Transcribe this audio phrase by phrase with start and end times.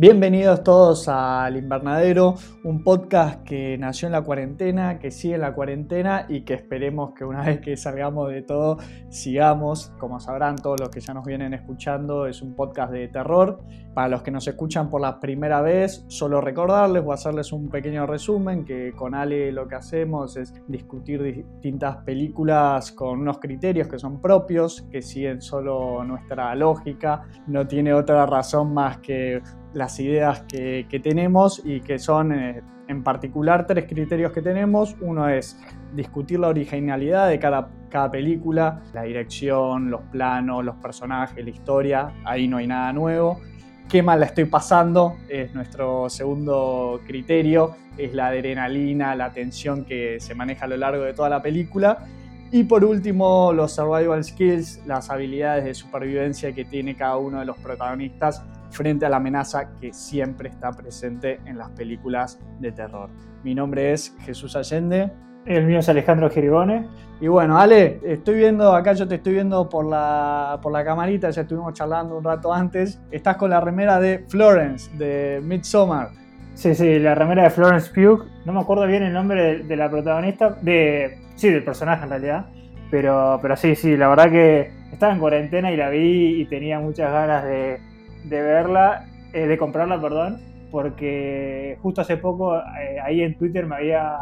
[0.00, 5.52] Bienvenidos todos al Invernadero, un podcast que nació en la cuarentena, que sigue en la
[5.52, 8.78] cuarentena y que esperemos que una vez que salgamos de todo
[9.10, 9.92] sigamos.
[9.98, 13.60] Como sabrán todos los que ya nos vienen escuchando, es un podcast de terror.
[13.92, 18.06] Para los que nos escuchan por la primera vez, solo recordarles o hacerles un pequeño
[18.06, 23.98] resumen que con Ale lo que hacemos es discutir distintas películas con unos criterios que
[23.98, 29.42] son propios, que siguen solo nuestra lógica, no tiene otra razón más que
[29.72, 34.96] las ideas que, tenemos y que son eh, en particular tres criterios que tenemos.
[35.00, 35.58] Uno es
[35.94, 42.12] discutir la originalidad de cada, cada película, la dirección, los planos, los personajes, la historia,
[42.24, 43.40] ahí no hay nada nuevo.
[43.88, 50.20] Qué mal la estoy pasando es nuestro segundo criterio, es la adrenalina, la tensión que
[50.20, 52.06] se maneja a lo largo de toda la película.
[52.52, 57.46] Y por último, los survival skills, las habilidades de supervivencia que tiene cada uno de
[57.46, 63.10] los protagonistas frente a la amenaza que siempre está presente en las películas de terror.
[63.42, 65.10] Mi nombre es Jesús Allende.
[65.46, 66.86] El mío es Alejandro Geribone.
[67.20, 71.30] Y bueno, Ale, estoy viendo, acá yo te estoy viendo por la, por la camarita,
[71.30, 73.00] ya estuvimos charlando un rato antes.
[73.10, 76.10] Estás con la remera de Florence, de Midsommar.
[76.54, 78.26] Sí, sí, la remera de Florence Pugh.
[78.44, 82.46] No me acuerdo bien el nombre de, la protagonista, de sí, del personaje en realidad.
[82.90, 86.80] Pero, pero sí, sí, la verdad que estaba en cuarentena y la vi y tenía
[86.80, 87.80] muchas ganas de,
[88.24, 90.38] de verla, eh, de comprarla, perdón,
[90.70, 94.16] porque justo hace poco eh, ahí en Twitter me había,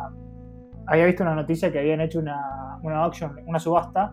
[0.86, 4.12] había visto una noticia que habían hecho una, una auction, una subasta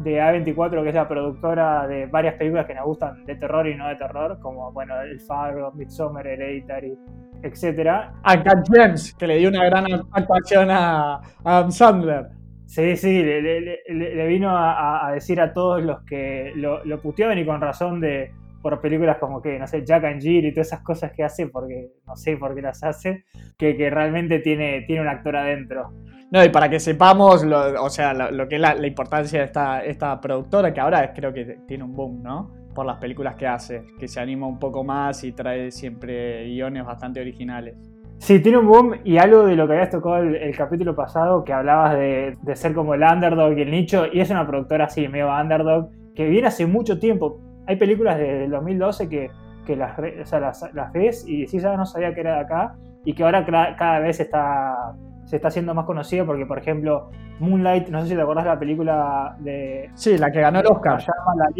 [0.00, 3.76] de A24, que es la productora de varias películas que nos gustan de terror y
[3.76, 6.98] no de terror, como bueno, El Faro, Midsommar, Hereditary,
[7.42, 8.10] etc.
[8.22, 12.26] Cat James, que le dio una gran actuación a Adam Sandler.
[12.66, 17.60] Sí, sí, le, vino a, decir a todos los que lo, lo puteaban y con
[17.60, 18.32] razón de,
[18.64, 21.48] por películas como que, no sé, Jack and Jill y todas esas cosas que hace,
[21.48, 23.26] porque no sé por qué las hace,
[23.58, 25.92] que, que realmente tiene, tiene un actor adentro.
[26.30, 29.84] No, y para que sepamos, lo, o sea, lo, que es la, importancia de esta,
[29.84, 32.54] esta productora, que ahora creo que tiene un boom, ¿no?
[32.74, 36.86] Por las películas que hace, que se anima un poco más y trae siempre guiones
[36.86, 37.76] bastante originales.
[38.16, 41.52] Sí, tiene un boom y algo de lo que habías tocado el, capítulo pasado, que
[41.52, 45.06] hablabas de, de, ser como el underdog y el nicho, y es una productora así,
[45.06, 49.30] medio underdog, que viene hace mucho tiempo, hay películas del 2012 que,
[49.66, 49.98] que las,
[50.30, 53.44] las, ves y decís, ah, no sabía que era de acá, y que ahora
[53.76, 54.94] cada vez está,
[55.24, 57.10] se está haciendo más conocida porque, por ejemplo,
[57.40, 59.90] Moonlight, no sé si te acordás de la película de...
[59.94, 60.98] Sí, la que ganó el Oscar.
[60.98, 61.50] llama La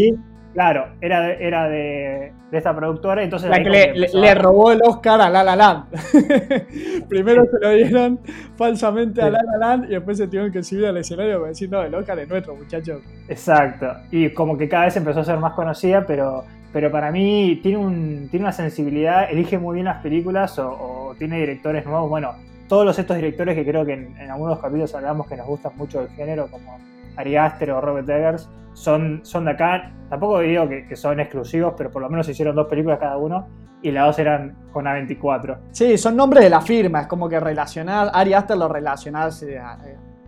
[0.54, 3.50] Claro, era de, era de, esta productora, entonces...
[3.50, 5.86] La que le, robó el Oscar a La La Land.
[7.08, 8.20] Primero se lo dieron
[8.56, 11.68] falsamente a La La Land y después se tuvieron que subir al escenario para decir,
[11.68, 13.02] no, el Oscar es nuestro, muchachos.
[13.28, 13.88] Exacto.
[14.12, 17.78] Y como que cada vez empezó a ser más conocida, pero, pero para mí tiene,
[17.78, 22.08] un, tiene una sensibilidad, elige muy bien las películas o, tiene directores nuevos.
[22.08, 22.30] Bueno,
[22.68, 26.00] todos estos directores que creo que en, en algunos capítulos hablamos que nos gustan mucho
[26.00, 26.78] el género, como
[27.16, 29.92] Ari Aster o Robert Eggers, son, son de acá.
[30.10, 33.48] Tampoco digo que, son exclusivos, pero por lo menos hicieron dos películas cada uno
[33.82, 35.58] y las dos eran con A24.
[35.70, 39.60] Sí, son nombres de la firma, es como que relacionar, Ari Aster lo relacionás eh,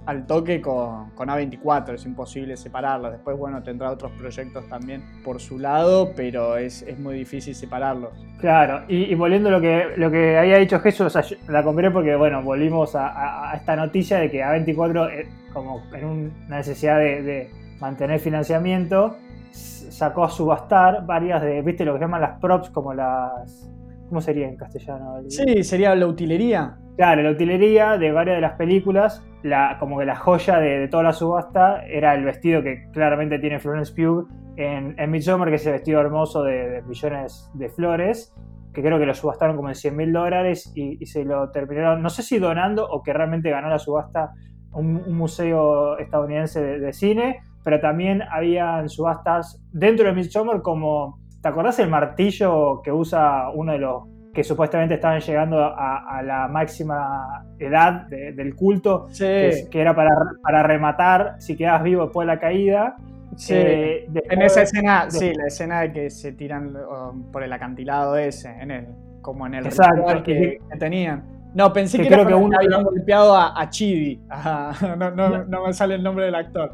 [0.06, 3.12] al toque con, A24, es imposible separarlos.
[3.12, 8.10] Después, bueno, tendrá otros proyectos también por su lado, pero es, muy difícil separarlos.
[8.38, 11.16] Claro, y, volviendo a lo que, lo que había dicho Jesús,
[11.48, 16.56] la compré porque, bueno, volvimos a, esta noticia de que A24, eh, como en una
[16.58, 17.50] necesidad de,
[17.80, 19.16] mantener financiamiento,
[19.50, 23.70] sacó a subastar varias de, viste, lo que llaman las props, como las...
[24.08, 25.16] ¿Cómo sería en castellano?
[25.28, 26.76] Sí, sería la utilería.
[26.96, 31.02] Claro, la utilería de varias de las películas, la, como que la joya de, toda
[31.02, 35.66] la subasta era el vestido que claramente tiene Florence Pugh en, en Midsommar, que es
[35.66, 38.32] el vestido hermoso de, millones de flores,
[38.76, 42.10] que creo que lo subastaron como en 100 mil dólares y, se lo terminaron, no
[42.10, 44.32] sé si donando o que realmente ganó la subasta
[44.72, 51.80] un, museo estadounidense de, cine, pero también habían subastas dentro de Midsommar como, ¿te acordás
[51.80, 58.06] el martillo que usa uno de los que supuestamente estaban llegando a, la máxima edad
[58.06, 60.10] del culto, que, era para,
[60.44, 62.96] para, rematar si quedas vivo después de la caída.
[63.34, 67.52] Sí, eh, en esa escena, sí, la escena de que se tiran um, por el
[67.52, 68.86] acantilado ese, en el,
[69.22, 71.24] como en el Exacto, que, tenían.
[71.52, 74.20] No, pensé que, creo que uno había golpeado a, Chidi.
[74.98, 76.70] no, no, no, me sale el nombre del actor.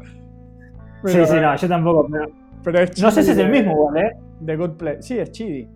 [1.05, 2.07] Sí, sí, no, yo tampoco.
[2.63, 4.15] Pero, no sé si es el mismo, ¿eh?
[4.45, 4.97] The Good Play.
[5.01, 5.67] Sí, es Chidi.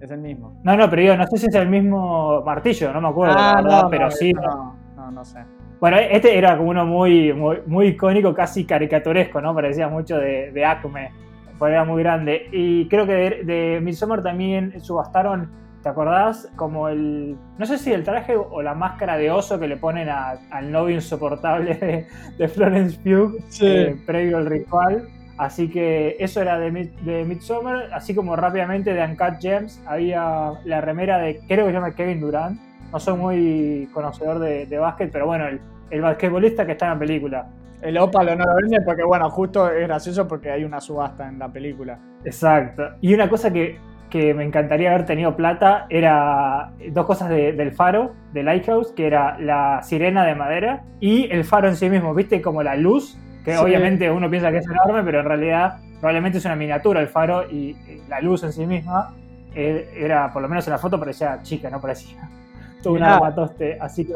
[0.00, 0.60] Es el mismo.
[0.64, 3.60] No, no, pero yo no sé si es el mismo martillo, no me acuerdo, ah,
[3.62, 4.32] no, pero sí.
[4.32, 5.40] No, no, no, sé.
[5.78, 7.32] Bueno, este era como uno muy,
[7.66, 9.54] muy, icónico, casi caricaturesco, ¿no?
[9.54, 11.10] Parecía mucho de, de Acme,
[11.60, 12.48] era muy grande.
[12.52, 15.50] Y creo que de, de Midsommar también subastaron
[15.82, 16.48] ¿Te acordás?
[16.56, 17.36] Como el.
[17.58, 20.96] No sé si el traje o la máscara de oso que le ponen al novio
[20.96, 22.06] insoportable
[22.38, 25.08] de, Florence Pugh eh, previo al ritual.
[25.38, 26.70] Así que eso era de,
[27.02, 27.90] de Midsommar.
[27.94, 31.40] Así como rápidamente de Uncut Gems había la remera de.
[31.48, 32.60] Creo que se llama Kevin Durant.
[32.92, 35.60] No soy muy conocedor de, de básquet, pero bueno, el,
[35.90, 37.48] el basquetbolista que está en la película.
[37.80, 41.38] El ópalo no lo vende porque, bueno, justo es gracioso porque hay una subasta en
[41.38, 41.98] la película.
[42.24, 42.82] Exacto.
[43.00, 43.78] Y una cosa que
[44.10, 49.38] que me encantaría haber tenido plata era dos cosas del faro, del Lighthouse, que era
[49.38, 52.42] la sirena de madera y el faro en sí mismo, ¿viste?
[52.42, 56.44] Como la luz, que obviamente uno piensa que es enorme, pero en realidad probablemente es
[56.44, 57.76] una miniatura el faro y
[58.08, 59.14] la luz en sí misma
[59.54, 62.28] eh, era, por lo menos en la foto, parecía chica, no parecía
[62.82, 64.14] todo un armatoste, así que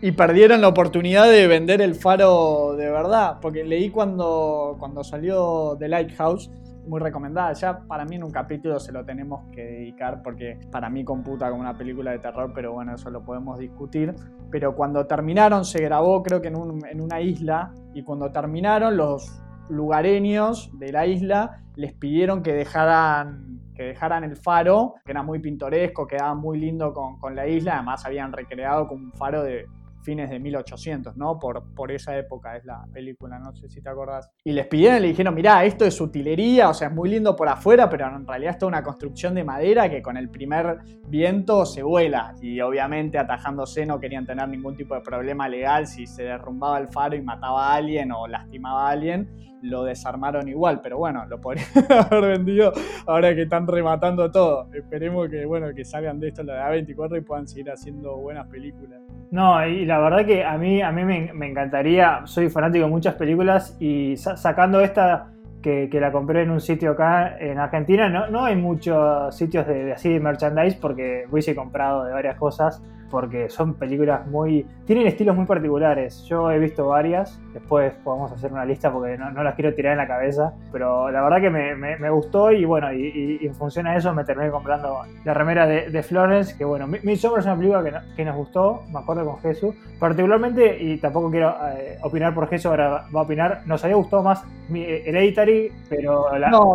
[0.00, 5.76] Y perdieron la oportunidad de vender el faro de verdad, porque leí cuando, cuando salió
[5.78, 6.50] The Lighthouse
[6.86, 7.52] muy recomendada.
[7.52, 11.48] Ya para mí en un capítulo se lo tenemos que dedicar porque para mí computa
[11.50, 14.14] como una película de terror, pero bueno, eso lo podemos discutir.
[14.50, 16.56] Pero cuando terminaron se grabó creo que en,
[16.90, 23.52] en una isla y cuando terminaron los lugareños de la isla les pidieron que dejaran
[23.74, 27.76] que dejaran el faro, que era muy pintoresco, quedaba muy lindo con, con la isla,
[27.76, 29.64] además habían recreado como un faro de,
[30.02, 31.38] fines de 1800, ¿no?
[31.38, 34.30] Por, por esa época es la película, no sé si te acordás.
[34.44, 37.48] Y les pidieron le dijeron, mirá, esto es utilería, o sea, es muy lindo por
[37.48, 40.78] afuera, pero en realidad es una construcción de madera que con el primer
[41.08, 42.34] viento se vuela.
[42.40, 46.88] Y obviamente atajándose no querían tener ningún tipo de problema legal si se derrumbaba el
[46.88, 51.40] faro y mataba a alguien o lastimaba a alguien lo desarmaron igual, pero bueno, lo
[51.40, 51.66] podrían
[52.10, 52.72] haber vendido
[53.06, 54.68] ahora que están rematando todo.
[54.74, 58.46] Esperemos que bueno que salgan de esto la de A24 y puedan seguir haciendo buenas
[58.48, 59.00] películas.
[59.30, 63.14] No, y la verdad que a mí, a mí me, encantaría, soy fanático de muchas
[63.14, 65.32] películas y sacando esta
[65.62, 69.84] que, la compré en un sitio acá en Argentina, no, no hay muchos sitios de,
[69.84, 72.82] de así de merchandise porque hubiese comprado de varias cosas
[73.12, 74.66] porque son películas muy...
[74.86, 76.24] tienen estilos muy particulares.
[76.24, 79.98] Yo he visto varias, después podemos hacer una lista porque no, las quiero tirar en
[79.98, 84.14] la cabeza, pero la verdad que me, gustó y bueno, y, en función a eso
[84.14, 88.34] me terminé comprando la remera de, Florence, que bueno, Midsommar es una película que, nos
[88.34, 93.20] gustó, me acuerdo con Jesús, particularmente, y tampoco quiero eh, opinar por Jesús, ahora va
[93.20, 96.28] a opinar, nos había gustado más Hereditary, pero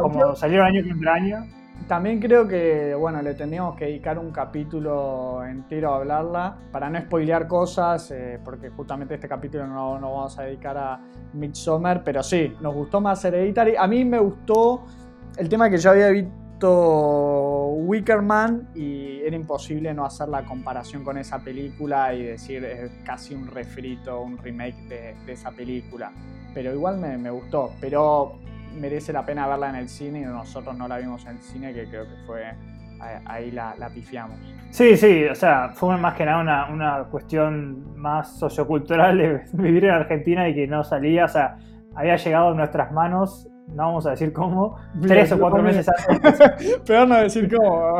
[0.03, 1.57] como salieron año contra año
[1.87, 6.99] también creo que, bueno, le tendríamos que dedicar un capítulo entero a hablarla, para no
[6.99, 10.99] spoilear cosas, eh, porque justamente este capítulo no, no vamos a dedicar a
[11.33, 13.75] Midsommar, pero sí, nos gustó más Hereditary.
[13.77, 14.83] A mí me gustó
[15.37, 21.17] el tema que yo había visto Wickerman y era imposible no hacer la comparación con
[21.17, 26.11] esa película y decir es casi un refrito, un remake de, esa película.
[26.53, 27.71] Pero igual me, me gustó.
[27.79, 28.39] Pero
[28.79, 31.73] merece la pena verla en el cine y nosotros no la vimos en el cine,
[31.73, 32.43] que creo que fue
[33.25, 34.37] ahí la, la pifiamos.
[34.69, 39.85] Sí, sí, o sea, fue más que nada una, una, cuestión más sociocultural de vivir
[39.85, 41.57] en Argentina y que no salía, o sea,
[41.95, 46.79] había llegado a nuestras manos, no vamos a decir cómo, tres o cuatro meses antes.
[46.85, 47.97] Peor no decir cómo,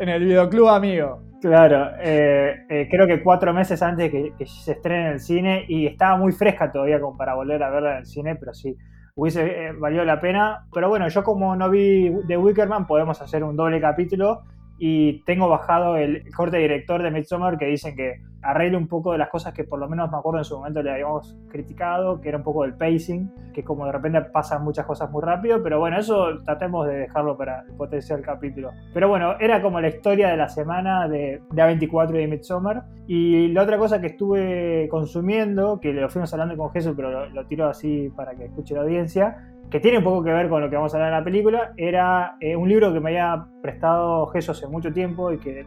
[0.00, 1.22] en el videoclub amigo.
[1.40, 5.20] Claro, eh, eh, creo que cuatro meses antes de que, que, se estrene en el
[5.20, 8.54] cine y estaba muy fresca todavía como para volver a verla en el cine, pero
[8.54, 8.74] sí,
[9.16, 10.66] hubiese eh, valido la pena.
[10.72, 14.44] Pero bueno, yo como no vi The Wickerman, podemos hacer un doble capítulo
[14.78, 19.18] y tengo bajado el corte director de Midsommar que dicen que arregle un poco de
[19.18, 22.28] las cosas que por lo menos me acuerdo en su momento le habíamos criticado, que
[22.28, 25.80] era un poco del pacing, que como de repente pasan muchas cosas muy rápido, pero
[25.80, 28.70] bueno, eso tratemos de dejarlo para el potencial capítulo.
[28.94, 32.84] Pero bueno, era como la historia de la semana de, de A24 y de Midsommar.
[33.08, 37.30] Y la otra cosa que estuve consumiendo, que lo fuimos hablando con Jesús, pero lo,
[37.30, 40.60] lo tiro así para que escuche la audiencia, que tiene un poco que ver con
[40.60, 43.46] lo que vamos a hablar en la película, era eh, un libro que me había
[43.62, 45.66] prestado Jesús hace mucho tiempo y que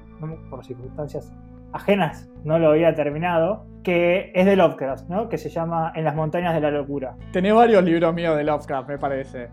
[0.50, 1.34] por circunstancias
[1.74, 5.29] ajenas no lo había terminado, que es de Lovecraft, ¿no?
[5.29, 7.15] que se llama En las montañas de la locura.
[7.32, 9.50] Tenés varios libros míos de Lovecraft, me parece.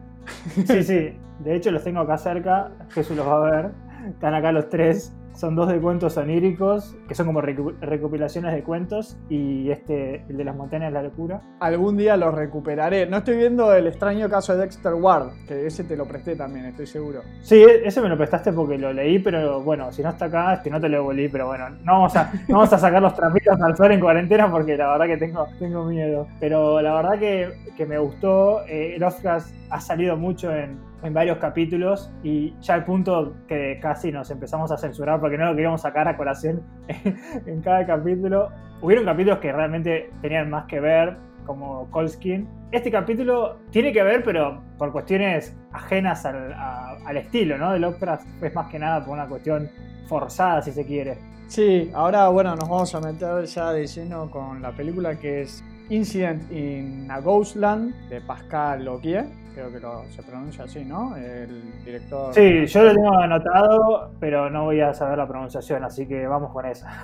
[0.66, 3.70] Sí, sí, de hecho los tengo acá cerca, Jesús los va a ver,
[4.08, 5.14] están acá los tres.
[5.36, 10.44] Son dos de cuentos oníricos, que son como recopilaciones de cuentos, y este, el de
[10.44, 11.42] las montañas de la locura.
[11.60, 13.06] Algún día lo recuperaré.
[13.06, 16.64] No estoy viendo el extraño caso de Dexter Ward, que ese te lo presté también,
[16.64, 17.20] estoy seguro.
[17.42, 20.70] Sí, ese me lo prestaste porque lo leí, pero bueno, si no está acá, este
[20.70, 23.60] no te lo leí, pero bueno, no vamos a, no vamos a sacar los trapitos
[23.60, 26.26] al sol en cuarentena porque la verdad que tengo, tengo miedo.
[26.40, 28.62] Pero la verdad que, que me gustó.
[28.66, 34.10] Eh, Lovecraft ha salido mucho en, en varios capítulos y ya al punto que casi
[34.10, 36.62] nos empezamos a censurar porque no lo queríamos sacar a colación
[37.46, 38.48] en cada capítulo.
[38.82, 42.48] Hubieron capítulos que realmente tenían más que ver, como Colskin.
[42.72, 47.72] Este capítulo tiene que ver, pero por cuestiones ajenas al, al estilo, ¿no?
[47.72, 49.70] De Lovecraft es más que nada por una cuestión
[50.08, 51.16] forzada, si se quiere.
[51.46, 55.62] Sí, ahora bueno, nos vamos a meter ya de lleno con la película que es
[55.88, 61.16] Incident in a Ghostland de Pascal Loquier, creo que se pronuncia así, ¿no?
[61.16, 62.34] El director.
[62.34, 66.52] Sí, yo lo tengo anotado, pero no voy a saber la pronunciación, así que vamos
[66.52, 67.02] con esa.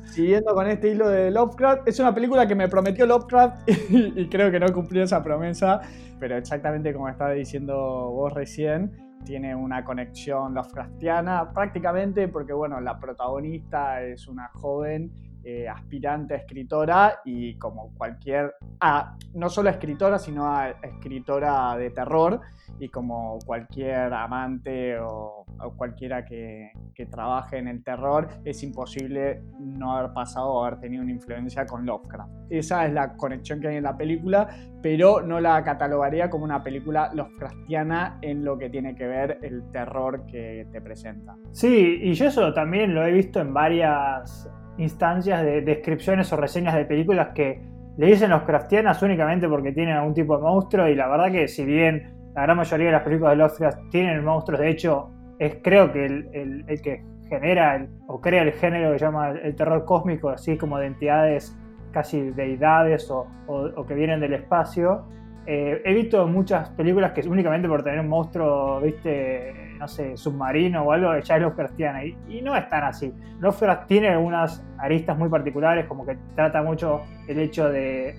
[0.04, 4.50] Siguiendo con este hilo de Lovecraft, es una película que me prometió Lovecraft y, creo
[4.50, 5.80] que no cumplió esa promesa,
[6.20, 8.92] pero exactamente como estaba diciendo vos recién,
[9.24, 15.10] tiene una conexión Lovecraftiana prácticamente porque, bueno, la protagonista es una joven
[15.44, 18.54] eh, aspirante a escritora y como cualquier,
[19.34, 22.40] no solo escritora, sino a escritora de terror
[22.78, 25.44] y como cualquier amante o,
[25.76, 31.02] cualquiera que, que, trabaje en el terror, es imposible no haber pasado o haber tenido
[31.02, 32.32] una influencia con Lovecraft.
[32.50, 34.48] Esa es la conexión que hay en la película,
[34.82, 39.70] pero no la catalogaría como una película Lovecraftiana en lo que tiene que ver el
[39.70, 41.36] terror que te presenta.
[41.52, 46.74] Sí, y yo eso también lo he visto en varias instancias de descripciones o reseñas
[46.74, 47.60] de películas que
[47.96, 51.48] le dicen los craftianas únicamente porque tienen algún tipo de monstruo y la verdad que
[51.48, 55.58] si bien la gran mayoría de las películas de Lovecraft tienen monstruos, de hecho es
[55.62, 60.56] creo que el, que genera o crea el género que llama el, terror cósmico, así
[60.56, 61.56] como de entidades
[61.92, 65.06] casi deidades o, o que vienen del espacio,
[65.46, 69.52] eh, he visto muchas películas que únicamente por tener un monstruo, viste,
[69.84, 72.04] no sé, submarino o algo, ya es Lovecraftiana.
[72.04, 73.12] Y, y no es tan así.
[73.38, 78.16] Lovecraft tiene algunas aristas muy particulares, como que trata mucho el hecho de,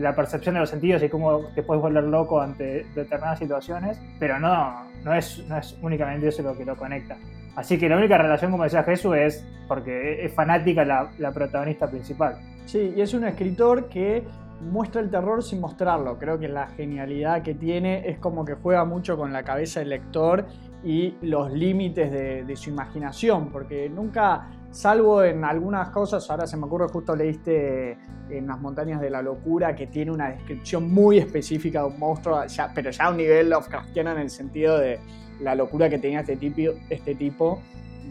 [0.00, 4.38] la percepción de los sentidos y cómo te puedes volver loco ante determinadas situaciones, pero
[4.40, 7.18] no, no, es, no es únicamente eso lo que lo conecta.
[7.54, 11.86] Así que la única relación, como decía Jesús, es porque es fanática la, la protagonista
[11.86, 12.38] principal.
[12.64, 14.24] Sí, y es un escritor que
[14.60, 16.18] muestra el terror sin mostrarlo.
[16.18, 19.90] Creo que la genialidad que tiene es como que juega mucho con la cabeza del
[19.90, 20.46] lector
[20.84, 26.66] y los límites de, su imaginación, porque nunca, salvo en algunas cosas, ahora se me
[26.66, 27.98] ocurre, justo leíste
[28.30, 32.42] en las montañas de la locura, que tiene una descripción muy específica de un monstruo,
[32.74, 35.00] pero ya a un nivel Lovecraftiano en el sentido de
[35.40, 37.60] la locura que tenía este tipo, este tipo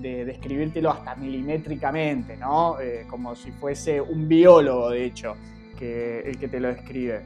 [0.01, 2.79] de describírtelo hasta milimétricamente, ¿no?
[2.79, 5.35] Eh, como si fuese un biólogo, de hecho
[5.77, 7.21] que, el que te lo describe.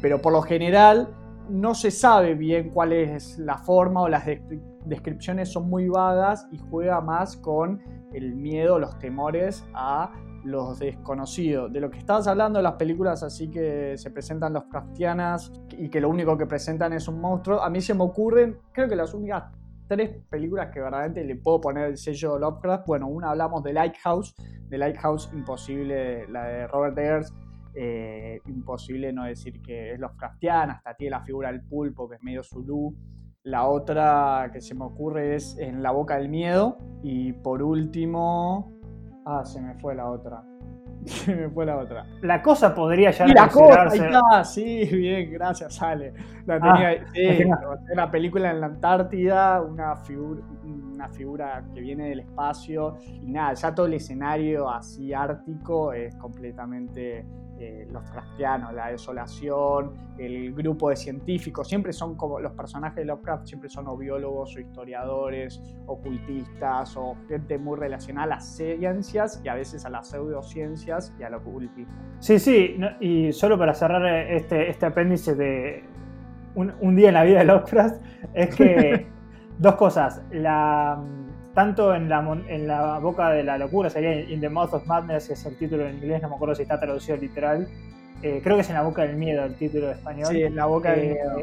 [0.00, 1.08] Pero por lo general
[1.48, 4.26] no se sabe bien cuál es la forma o las
[4.88, 10.12] descripciones son muy vagas y juega más con el miedo, los temores a
[10.44, 11.72] los desconocidos.
[11.72, 16.00] De lo que estabas hablando las películas así que se presentan los craftianas y que
[16.00, 19.12] lo único que presentan es un monstruo, a mí se me ocurren, creo que las
[19.14, 19.44] únicas
[19.88, 22.86] tres películas que verdaderamente le puedo poner el sello Lovecraft.
[22.86, 24.34] Bueno, una hablamos de Lighthouse,
[24.68, 27.34] de Lighthouse imposible, la de Robert Eggers,
[27.74, 32.22] eh, imposible no decir que es Lovecraftiana, hasta tiene la figura del pulpo, que es
[32.22, 32.94] medio zulú.
[33.44, 36.78] La otra que se me ocurre es En la boca del miedo.
[37.02, 38.72] Y por último.
[39.24, 40.42] Ah, se me fue la otra.
[41.06, 42.06] Se me fue la otra.
[42.22, 43.26] La cosa podría ya.
[43.26, 46.12] Y la cosa, sí, bien, gracias, Ale.
[46.44, 47.58] La ah, tenía,
[47.92, 52.96] una película en la Antártida, una figura, una figura que viene del espacio.
[53.22, 57.24] Y nada, ya todo el escenario así ártico es completamente
[57.60, 63.04] eh, los Lovecraftianos, la desolación, el grupo de científicos, siempre son como los personajes de
[63.06, 69.40] Lovecraft, siempre son o biólogos o historiadores, ocultistas o gente muy relacionada a las ciencias
[69.44, 71.92] y a veces a las pseudociencias y al ocultismo.
[72.20, 75.84] Sí, sí, y solo para cerrar este, este apéndice de
[76.54, 78.00] un, un día en la vida de Lovecraft,
[78.34, 79.06] es que
[79.58, 80.22] dos cosas.
[80.30, 81.02] La
[81.58, 85.28] tanto en la, en la boca de la locura, sería In the Mouth of Madness,
[85.28, 87.66] es el título en inglés, no me acuerdo si está traducido literal.
[88.22, 90.28] Eh, creo que es en la boca del miedo el título de español.
[90.28, 91.42] Sí, en la boca del eh, miedo.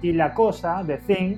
[0.00, 1.36] Y La Cosa, The Thing,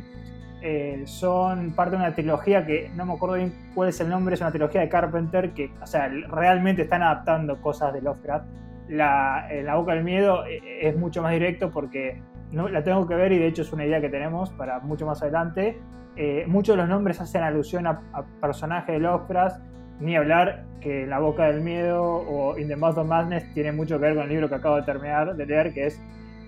[0.63, 4.37] eh, son parte de una trilogía que no me acuerdo bien cuál es el nombre,
[4.37, 8.47] es una trilogía de Carpenter que, o sea, realmente están adaptando cosas de Lovecraft.
[8.89, 13.33] La, la boca del miedo es mucho más directo porque no, la tengo que ver
[13.33, 15.81] y de hecho es una idea que tenemos para mucho más adelante.
[16.21, 18.01] Eh, muchos de los nombres hacen alusión a,
[18.41, 19.61] personajes de Lovecraft,
[20.01, 24.01] ni hablar que La Boca del Miedo o In the Mouth of Madness tiene mucho
[24.01, 26.01] que ver con el libro que acabo de terminar de leer, que es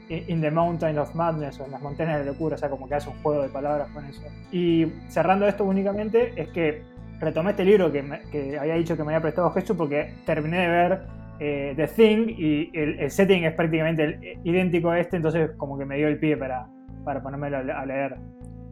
[0.09, 2.97] In the Mountain of Madness o en las montañas de locura, o sea, como que
[2.97, 4.23] hace un juego de palabras con eso.
[4.50, 6.83] Y cerrando esto únicamente, es que
[7.21, 11.00] retomé este libro que, había dicho que me había prestado Jesús porque terminé de ver
[11.39, 15.97] eh, The Thing y el, setting es prácticamente idéntico a este, entonces como que me
[15.97, 16.67] dio el pie para,
[17.05, 18.17] para ponérmelo a leer.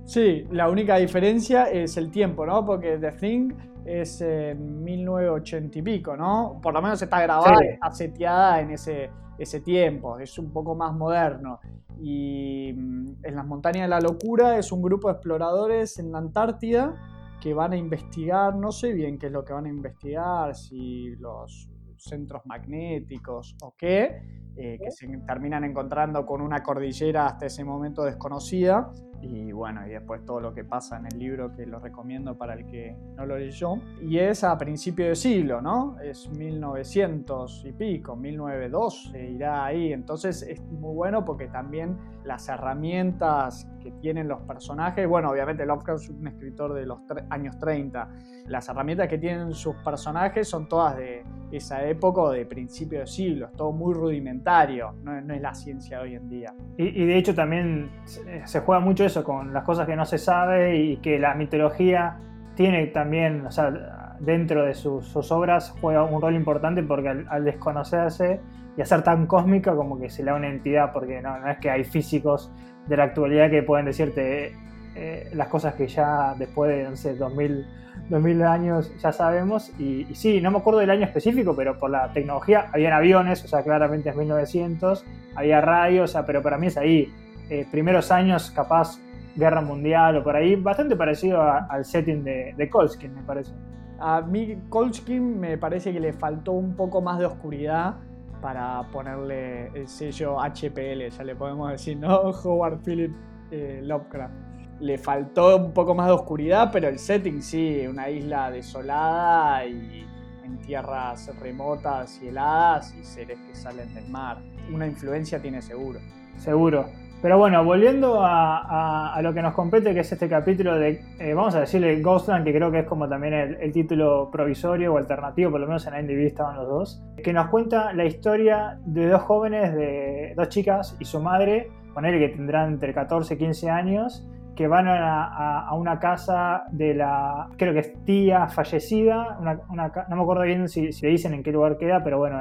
[0.08, 2.64] Sí, la única diferencia es el tiempo, ¿no?
[2.64, 3.52] Porque The Thing
[3.84, 6.58] es en 1980 y pico, ¿no?
[6.62, 10.94] Por lo menos está grabada, está seteada en ese, ese tiempo, es un poco más
[10.94, 11.60] moderno.
[12.00, 16.18] Y mm, en las montañas de la locura es un grupo de exploradores en la
[16.18, 16.94] Antártida
[17.38, 21.16] que van a investigar, no sé bien qué es lo que van a investigar, si
[21.16, 24.22] los centros magnéticos o qué,
[24.56, 29.90] eh, que se terminan encontrando con una cordillera hasta ese momento desconocida y bueno, y
[29.90, 33.26] después todo lo que pasa en el libro que lo recomiendo para el que no
[33.26, 33.74] lo leyó.
[34.00, 35.98] Y es a principio de siglo, ¿no?
[36.00, 39.92] Es 1900 y pico, 1902 se irá ahí.
[39.92, 46.04] Entonces es muy bueno porque también las herramientas que tienen los personajes, bueno, obviamente Lovecraft
[46.04, 48.08] es un escritor de los años 30,
[48.46, 53.06] las herramientas que tienen sus personajes son todas de esa época o de principio de
[53.06, 56.54] siglo, es todo muy rudimentario, no, es la ciencia de hoy en día.
[56.76, 60.76] Y, de hecho también se juega mucho eso con las cosas que no se sabe
[60.76, 62.16] y que la mitología
[62.54, 68.40] tiene también, o sea, dentro de sus, obras juega un rol importante porque al, desconocerse
[68.76, 71.58] y hacer tan cósmica como que se le da una entidad, porque no, no es
[71.58, 72.52] que hay físicos
[72.86, 74.52] de la actualidad que pueden decirte
[75.00, 77.66] eh, las cosas que ya después de, no sé, 2000,
[78.08, 79.70] 2000 años ya sabemos.
[79.78, 83.48] Y, sí, no me acuerdo del año específico, pero por la tecnología, habían aviones, o
[83.48, 85.04] sea, claramente es 1900,
[85.36, 87.12] había radio, o sea, pero para mí es ahí,
[87.50, 88.98] eh, primeros años, capaz,
[89.36, 93.52] guerra mundial o por ahí, bastante parecido al setting de, de Kolskin, me parece.
[94.00, 97.96] A mí Kolskin me parece que le faltó un poco más de oscuridad
[98.40, 102.20] para ponerle el sello HPL, ya le podemos decir, ¿no?
[102.44, 103.12] Howard Philip
[103.50, 104.48] eh, Lovecraft
[104.80, 110.06] le faltó un poco más de oscuridad, pero el setting sí, una isla desolada y
[110.44, 114.38] en tierras remotas y heladas y seres que salen del mar.
[114.72, 115.98] Una influencia tiene seguro.
[116.36, 116.88] Seguro.
[117.20, 121.54] Pero bueno, volviendo a, lo que nos compete, que es este capítulo de, eh, vamos
[121.56, 125.60] a decirle Ghostland, que creo que es como también el, título provisorio o alternativo, por
[125.60, 129.74] lo menos en IMDb estaban los dos, que nos cuenta la historia de dos jóvenes,
[129.74, 134.28] de dos chicas y su madre, con él que tendrán entre 14 y 15 años,
[134.54, 140.42] que van a, una casa de la, creo que es tía fallecida, no me acuerdo
[140.42, 142.40] bien si, le dicen en qué lugar queda, pero bueno,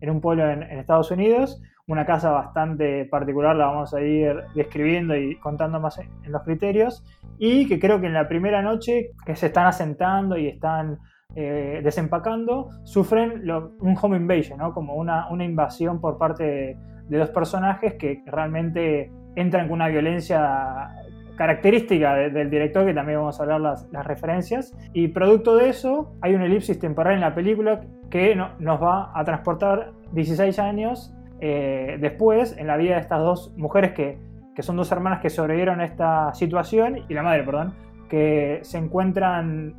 [0.00, 5.16] en, un pueblo en, Estados Unidos, una casa bastante particular, la vamos a ir describiendo
[5.16, 7.04] y contando más en, los criterios,
[7.38, 10.98] y que creo que en la primera noche que se están asentando y están
[11.34, 13.48] eh, desempacando, sufren
[13.80, 14.72] un home invasion, ¿no?
[14.72, 19.88] como una, una invasión por parte de, de dos personajes que realmente entran con una
[19.88, 20.90] violencia
[21.36, 24.74] característica del director, que también vamos a hablar las, las, referencias.
[24.94, 29.24] Y producto de eso, hay una elipsis temporal en la película que nos va a
[29.24, 34.18] transportar 16 años eh, después en la vida de estas dos mujeres que,
[34.54, 37.74] que son dos hermanas que sobrevivieron a esta situación, y la madre, perdón,
[38.08, 39.74] que se encuentran,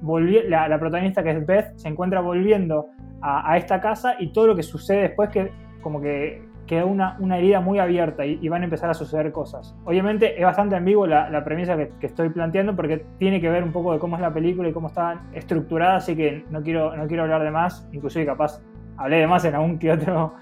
[0.48, 2.88] la, la protagonista que es Beth, se encuentra volviendo
[3.22, 7.38] a, esta casa y todo lo que sucede después que como que queda una, una
[7.38, 9.76] herida muy abierta y, van a empezar a suceder cosas.
[9.86, 13.72] Obviamente es bastante ambiguo la, la premisa que, estoy planteando porque tiene que ver un
[13.72, 17.08] poco de cómo es la película y cómo está estructurada, así que no quiero, no
[17.08, 18.62] quiero hablar de más, inclusive capaz
[18.98, 20.34] hablé de más en algún que otro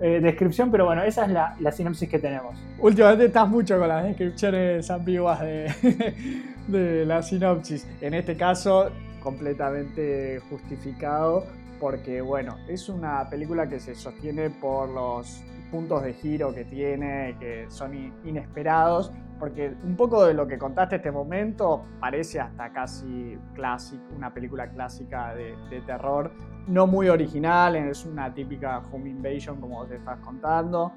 [0.00, 2.56] eh, descripción, pero bueno, esa es la, sinopsis que tenemos.
[2.78, 6.14] Últimamente estás mucho con las descripciones ambiguas de,
[6.68, 7.86] de la sinopsis.
[8.00, 8.90] En este caso,
[9.22, 11.44] completamente justificado
[11.80, 17.36] porque bueno, es una película que se sostiene por los puntos de giro que tiene,
[17.38, 23.38] que son inesperados, porque un poco de lo que contaste este momento parece hasta casi
[23.54, 26.30] clásico, una película clásica de, terror,
[26.66, 30.92] no muy original, es una típica home invasion como te estás contando,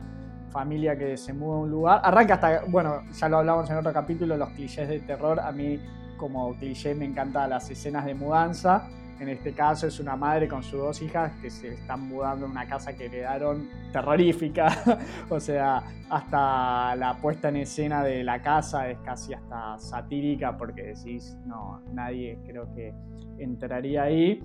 [0.49, 3.91] familia que se muda a un lugar, arranca hasta, bueno, ya lo hablamos en otro
[3.91, 5.79] capítulo, los clichés de terror, a mí
[6.17, 8.87] como cliché me encantan las escenas de mudanza,
[9.19, 12.49] en este caso es una madre con sus dos hijas que se están mudando a
[12.49, 14.99] una casa que heredaron terrorífica.
[15.29, 20.83] o sea, hasta la puesta en escena de la casa es casi hasta satírica porque
[20.83, 22.93] decís, no, nadie creo que
[23.39, 24.43] entraría ahí.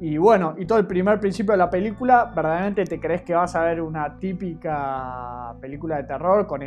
[0.00, 3.54] Y bueno, y todo el primer principio de la película, verdaderamente te crees que vas
[3.54, 6.60] a ver una típica película de terror con,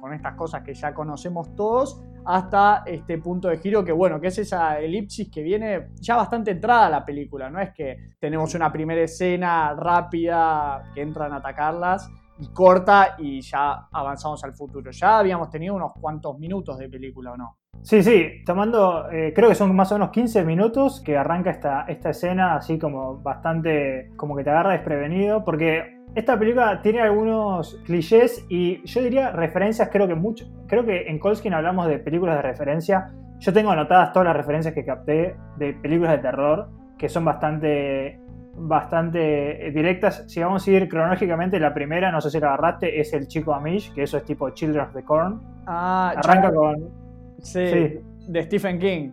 [0.00, 4.28] con estas cosas que ya conocemos todos, hasta este punto de giro que bueno, que
[4.28, 8.54] es esa elipsis que viene ya bastante entrada a la película, no es que tenemos
[8.54, 14.90] una primera escena rápida que entran a atacarlas y corta y ya avanzamos al futuro.
[14.90, 17.56] Ya habíamos tenido unos cuantos minutos de película, ¿o no?
[17.82, 21.82] Sí, sí, tomando, eh, creo que son más o menos 15 minutos que arranca esta,
[21.88, 27.80] esta escena así como bastante, como que te agarra desprevenido, porque esta película tiene algunos
[27.84, 32.36] clichés y yo diría referencias, creo que mucho, creo que en Colskin hablamos de películas
[32.36, 37.08] de referencia, yo tengo anotadas todas las referencias que capté de películas de terror, que
[37.08, 38.20] son bastante
[38.54, 40.24] bastante directas.
[40.26, 43.54] Si vamos a ir cronológicamente, la primera, no sé si la agarraste, es el chico
[43.54, 45.40] Amish, que eso es tipo Children of the Corn.
[45.66, 46.90] Ah, Arranca con.
[47.38, 49.12] Sí, de Stephen King.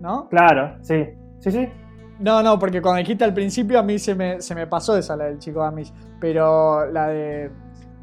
[0.00, 0.28] ¿No?
[0.28, 1.04] Claro, sí.
[1.40, 1.68] Sí, sí.
[2.20, 5.16] No, no, porque cuando dijiste al principio a mí se me, se me pasó esa,
[5.16, 5.92] la del chico Amish.
[6.20, 7.50] Pero la de.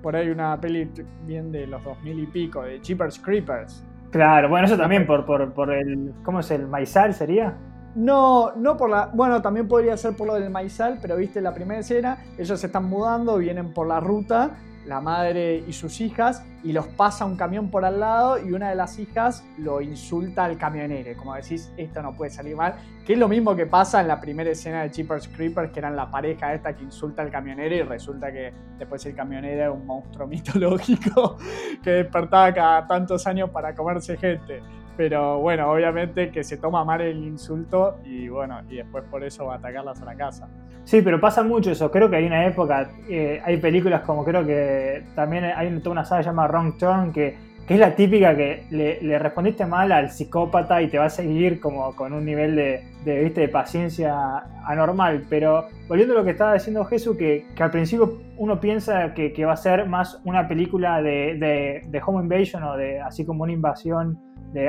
[0.01, 0.89] Por ahí una peli
[1.25, 3.83] bien de los 2000 y pico, de Cheapers Creepers.
[4.11, 6.13] Claro, bueno, eso también por, por, por el.
[6.23, 7.57] ¿Cómo es el maizal sería?
[7.95, 9.09] No, no por la.
[9.13, 12.67] Bueno, también podría ser por lo del maizal, pero viste la primera escena, ellos se
[12.67, 17.37] están mudando, vienen por la ruta, la madre y sus hijas, y los pasa un
[17.37, 21.17] camión por al lado y una de las hijas lo insulta al camionero.
[21.17, 22.75] Como decís, esto no puede salir mal.
[23.05, 25.95] Que es lo mismo que pasa en la primera escena de Cheapers Creepers, que eran
[25.95, 29.85] la pareja esta que insulta al camionero y resulta que después el camionero era un
[29.85, 31.37] monstruo mitológico
[31.83, 34.61] que despertaba cada tantos años para comerse gente.
[34.97, 39.51] Pero bueno, obviamente que se toma mal el insulto y bueno, y después por eso
[39.51, 40.47] atacarlas a la casa.
[40.85, 41.89] Sí, pero pasa mucho eso.
[41.89, 46.05] Creo que hay una época, eh, hay películas como creo que también hay toda una
[46.05, 47.35] saga llamada Wrong Turn que,
[47.67, 51.59] que es la típica que le, respondiste mal al psicópata y te va a seguir
[51.59, 53.41] como con un nivel de, de, ¿viste?
[53.41, 55.25] de paciencia anormal.
[55.27, 59.33] Pero volviendo a lo que estaba diciendo Jesús, que, que al principio uno piensa que,
[59.33, 63.25] que, va a ser más una película de, de, de home invasion o de así
[63.25, 64.19] como una invasión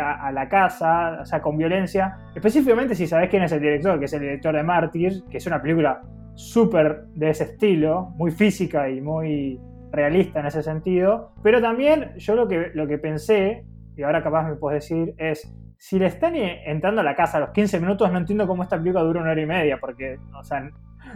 [0.01, 2.16] a, la casa, o sea, con violencia.
[2.35, 5.46] Específicamente si sabes quién es el director, que es el director de Martyrs, que es
[5.46, 6.03] una película
[6.35, 9.61] súper de ese estilo, muy física y muy
[9.92, 11.33] realista en ese sentido.
[11.42, 13.64] Pero también yo lo que, lo que pensé,
[13.96, 17.40] y ahora capaz me puedes decir, es si le están entrando a la casa a
[17.40, 20.44] los 15 minutos, no entiendo cómo esta película dura una hora y media, porque, o
[20.44, 20.68] sea,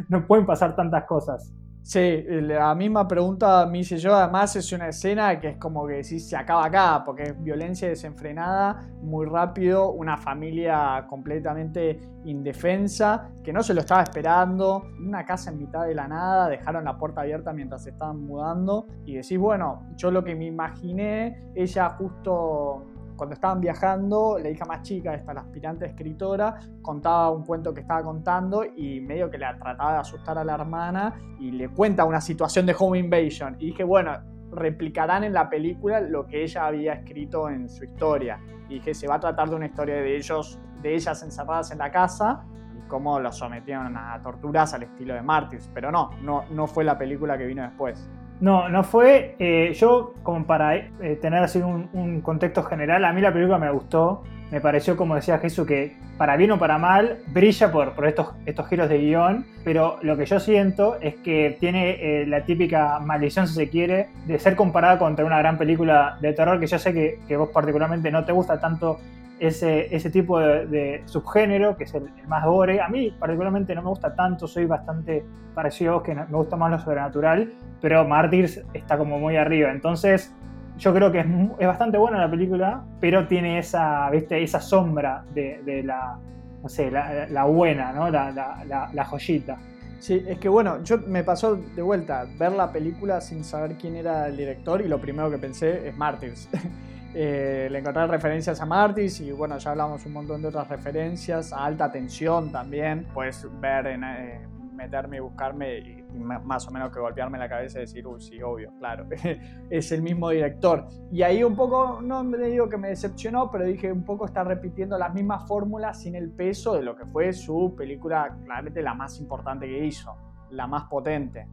[0.08, 1.52] no pueden pasar tantas cosas.
[1.82, 4.14] Sí, la misma pregunta me hice yo.
[4.14, 7.88] Además, es una escena que es como que si se acaba acá, porque es violencia
[7.88, 15.50] desenfrenada, muy rápido, una familia completamente indefensa, que no se lo estaba esperando, una casa
[15.50, 18.86] en mitad de la nada, dejaron la puerta abierta mientras se estaban mudando.
[19.06, 22.84] Y decís, bueno, yo lo que me imaginé, ella justo
[23.20, 27.82] cuando estaban viajando, la hija más chica, esta, la aspirante escritora, contaba un cuento que
[27.82, 32.06] estaba contando y medio que le trataba de asustar a la hermana y le cuenta
[32.06, 33.56] una situación de home invasion.
[33.58, 34.12] Y dije, bueno,
[34.52, 38.40] replicarán en la película lo que ella había escrito en su historia.
[38.70, 41.76] Y dije, se va a tratar de una historia de ellos, de ellas encerradas en
[41.76, 45.68] la casa y cómo los sometieron a torturas al estilo de Martyrs.
[45.74, 48.10] Pero no, no, no fue la película que vino después.
[48.40, 49.36] No, no fue.
[49.38, 53.70] Eh, yo, como para eh, tener así un, contexto general, a mí la película me
[53.70, 54.22] gustó.
[54.50, 58.66] Me pareció, como decía Jesús, que para bien o para mal, brilla por, estos, estos
[58.68, 59.46] giros de guion.
[59.62, 64.08] Pero lo que yo siento es que tiene eh, la típica maldición, si se quiere,
[64.26, 68.10] de ser comparada contra una gran película de terror que yo sé que vos, particularmente,
[68.10, 68.98] no te gusta tanto
[69.40, 72.80] ese, ese tipo de, subgénero, que es el, más gore.
[72.80, 75.24] A mí particularmente no me gusta tanto, soy bastante
[75.54, 79.72] parecido que me gusta más lo sobrenatural, pero Martyrs está como muy arriba.
[79.72, 80.32] Entonces
[80.76, 81.26] yo creo que es,
[81.58, 84.42] es bastante buena la película, pero tiene esa, ¿viste?
[84.42, 86.18] esa sombra de, de la,
[86.62, 88.10] no sé, la, buena, ¿no?
[88.10, 89.56] La, la, la, joyita.
[89.98, 93.96] Sí, es que bueno, yo me pasó de vuelta ver la película sin saber quién
[93.96, 96.48] era el director y lo primero que pensé es Martyrs.
[97.12, 101.52] Eh, le encontré referencias a Martis y bueno, ya hablamos un montón de otras referencias,
[101.52, 104.40] a alta tensión también, puedes ver, eh,
[104.72, 106.04] meterme y buscarme y,
[106.44, 109.06] más o menos que golpearme la cabeza y decir, uy, sí, obvio, claro,
[109.70, 110.86] es el mismo director.
[111.10, 114.44] Y ahí un poco, no me digo que me decepcionó, pero dije, un poco está
[114.44, 118.94] repitiendo las mismas fórmulas sin el peso de lo que fue su película, claramente la
[118.94, 120.14] más importante que hizo,
[120.50, 121.46] la más potente.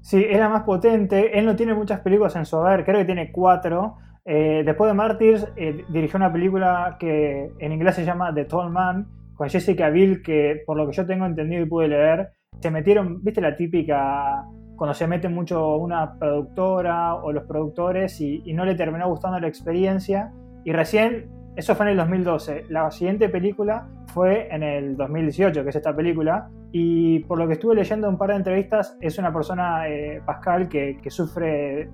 [0.00, 1.36] Sí, es la más potente.
[1.36, 3.96] Él no tiene muchas películas en su haber, creo que tiene cuatro.
[4.28, 8.70] Eh, después de Martyrs, eh, dirigió una película que en inglés se llama The Tall
[8.70, 12.72] Man, con Jessica Biel, que por lo que yo tengo entendido y pude leer, se
[12.72, 18.52] metieron, viste la típica, cuando se mete mucho una productora o los productores y, y
[18.52, 20.32] no le terminó gustando la experiencia.
[20.64, 25.70] Y recién, eso fue en el 2012, la siguiente película fue en el 2018, que
[25.70, 29.32] es esta película, y por lo que estuve leyendo un par de entrevistas, es una
[29.32, 31.88] persona, eh, Pascal, que, que sufre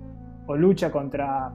[0.47, 1.53] o lucha contra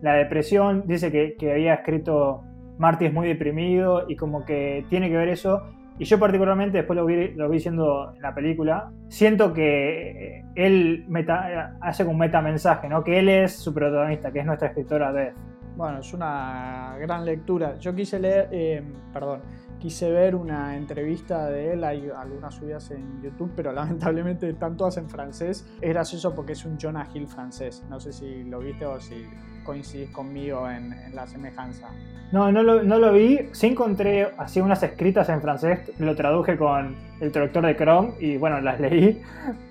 [0.00, 2.42] la depresión, dice que, había escrito
[2.78, 5.62] Marty es muy deprimido y como que tiene que ver eso.
[5.98, 11.04] Y yo particularmente, después lo vi, lo vi siendo en la película, siento que él
[11.08, 13.02] meta, hace un metamensaje, ¿no?
[13.02, 15.34] Que él es su protagonista, que es nuestra escritora Beth.
[15.76, 17.76] Bueno, es una gran lectura.
[17.78, 18.82] Yo quise leer, eh,
[19.12, 19.40] perdón,
[19.78, 24.96] quise ver una entrevista de él, hay algunas subidas en YouTube, pero lamentablemente están todas
[24.98, 25.66] en francés.
[25.80, 27.84] Es gracioso porque es un Jonah Hill francés.
[27.88, 29.24] No sé si lo viste o si
[29.68, 31.88] coincidís conmigo en, la semejanza.
[32.32, 33.50] No, no lo, no lo, vi.
[33.52, 38.38] Sí encontré así unas escritas en francés, lo traduje con el traductor de Chrome y
[38.38, 39.20] bueno, las leí.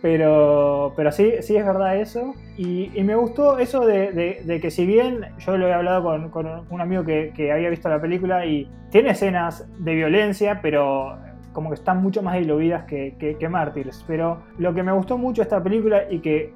[0.04, 2.36] Pero, pero sí, sí es verdad eso.
[2.58, 6.82] Y, me gustó eso de, que si bien yo lo he hablado con, con un
[6.82, 11.18] amigo que, que había visto la película y tiene escenas de violencia, pero
[11.54, 14.06] como que están mucho más diluidas que, que, Mártires.
[14.06, 16.54] Pero lo que me gustó mucho de esta película y que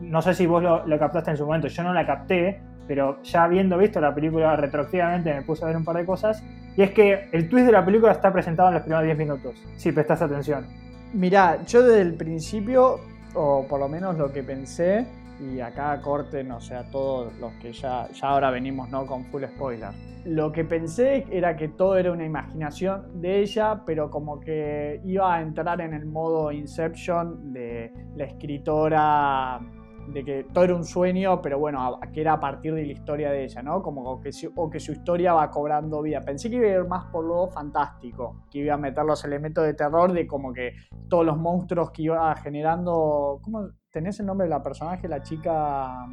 [0.00, 3.22] no sé si vos lo, lo, captaste en su momento, yo no la capté, pero
[3.22, 6.42] ya habiendo visto la película retroactivamente me puse a ver un par de cosas,
[6.76, 9.54] y es que el twist de la película está presentado en los primeros 10 minutos,
[9.76, 10.66] si prestas atención.
[11.12, 13.00] Mirá, yo desde el principio,
[13.34, 15.06] o por lo menos lo que pensé,
[15.40, 19.06] y acá corten, o sea, todos los que ya, ya ahora venimos ¿no?
[19.06, 19.90] con full spoiler.
[20.24, 25.32] Lo que pensé era que todo era una imaginación de ella, pero como que iba
[25.32, 29.60] a entrar en el modo Inception de la escritora
[30.08, 33.30] de que todo era un sueño, pero bueno, que era a partir de la historia
[33.30, 33.82] de ella, ¿no?
[33.82, 36.20] Como que, o que su historia va cobrando vida.
[36.24, 39.64] Pensé que iba a ir más por lo fantástico, que iba a meter los elementos
[39.64, 40.72] de terror de como que
[41.08, 43.40] todos los monstruos que iba generando.
[43.42, 45.08] ¿Cómo tenés el nombre de la personaje?
[45.08, 46.06] La chica.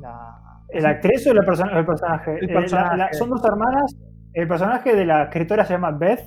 [0.00, 1.78] La, ¿El actriz o el, personaje?
[1.78, 2.38] El personaje.
[2.40, 3.96] Eh, son dos hermanas.
[4.32, 6.24] El personaje de la escritora se llama Beth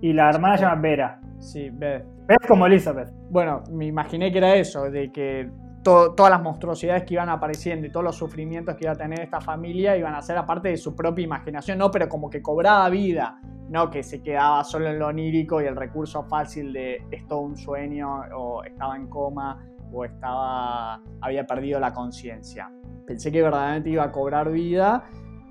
[0.00, 1.20] y la hermana se llama Vera.
[1.38, 2.04] Sí, Beth.
[2.26, 3.10] Beth como Elizabeth.
[3.30, 5.50] Bueno, me imaginé que era eso, de que
[5.82, 9.40] todas las monstruosidades que iban apareciendo y todos los sufrimientos que iba a tener esta
[9.40, 11.90] familia iban a ser aparte de su propia imaginación, ¿no?
[11.90, 15.76] Pero como que cobraba vida, no que se quedaba solo en lo onírico y el
[15.76, 21.92] recurso fácil de es un sueño o estaba en coma o estaba había perdido la
[21.92, 22.70] conciencia.
[23.06, 25.04] Pensé que verdaderamente iba a cobrar vida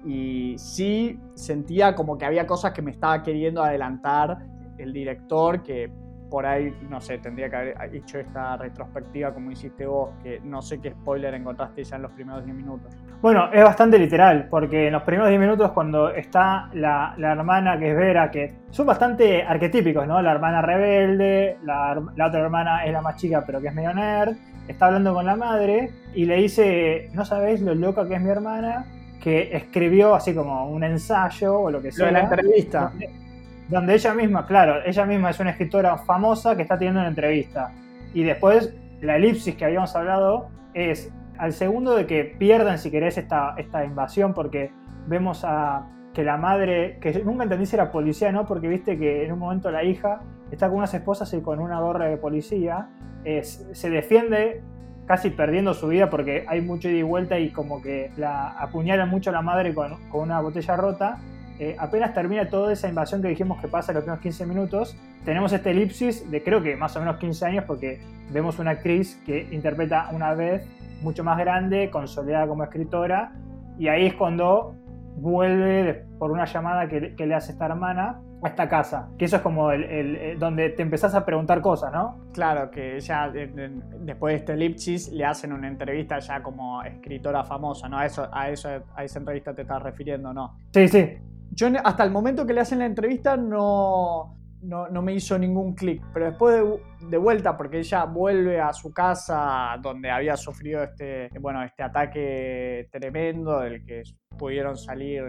[0.06, 4.38] y sí sentía como que había cosas que me estaba queriendo adelantar
[4.78, 5.92] el director que
[6.30, 10.62] por ahí, no sé, tendría que haber hecho esta retrospectiva como hiciste vos, que no
[10.62, 12.94] sé qué spoiler encontraste ya en los primeros 10 minutos.
[13.22, 17.92] Bueno, es bastante literal, porque en los primeros 10 minutos cuando está la, hermana que
[17.92, 20.22] es Vera, que son bastante arquetípicos, ¿no?
[20.22, 23.94] La hermana rebelde, la, la, otra hermana es la más chica pero que es medio
[23.94, 24.36] nerd,
[24.68, 28.30] está hablando con la madre y le dice, no sabéis lo loca que es mi
[28.30, 28.86] hermana,
[29.22, 32.06] que escribió así como un ensayo o lo que sea.
[32.06, 33.27] Lo de la entrevista donde
[33.70, 37.72] ella misma, claro, ella misma es una escritora famosa que está teniendo una entrevista.
[38.14, 43.18] Y después la elipsis que habíamos hablado es al segundo de que pierdan, si querés,
[43.18, 44.72] esta, esta invasión, porque
[45.08, 48.46] vemos a que la madre, que nunca entendí si era policía, ¿no?
[48.46, 51.80] Porque viste que en un momento la hija está con unas esposas y con una
[51.80, 52.90] gorra de policía,
[53.24, 54.64] se defiende
[55.06, 59.10] casi perdiendo su vida porque hay mucho ida y vuelta y como que la apuñalan
[59.10, 61.18] mucho a la madre con una botella rota
[61.60, 64.98] eh, apenas termina toda esa invasión que dijimos que pasa en los primeros 15 minutos,
[65.26, 68.00] tenemos este elipsis de creo que más o menos 15 años porque
[68.32, 70.68] vemos una actriz que interpreta una vez
[71.02, 73.32] mucho más grande, consolidada como escritora,
[73.78, 74.76] y ahí es cuando
[75.16, 79.10] vuelve por una llamada que, le hace esta hermana a esta casa.
[79.18, 82.28] Que eso es como el, donde te empezás a preguntar cosas, ¿no?
[82.34, 87.90] Claro, que ya después de este elipsis le hacen una entrevista ya como escritora famosa,
[87.90, 87.98] ¿no?
[87.98, 90.58] A eso, a eso, a esa entrevista te estás refiriendo, ¿no?
[90.72, 91.18] Sí, sí.
[91.52, 96.04] Yo hasta el momento que le hacen la entrevista no, no, me hizo ningún clic,
[96.14, 96.64] pero después
[97.10, 102.90] de, vuelta, porque ella vuelve a su casa donde había sufrido este, bueno, este ataque
[102.92, 104.04] tremendo del que
[104.38, 105.24] pudieron salir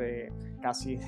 [0.60, 0.98] casi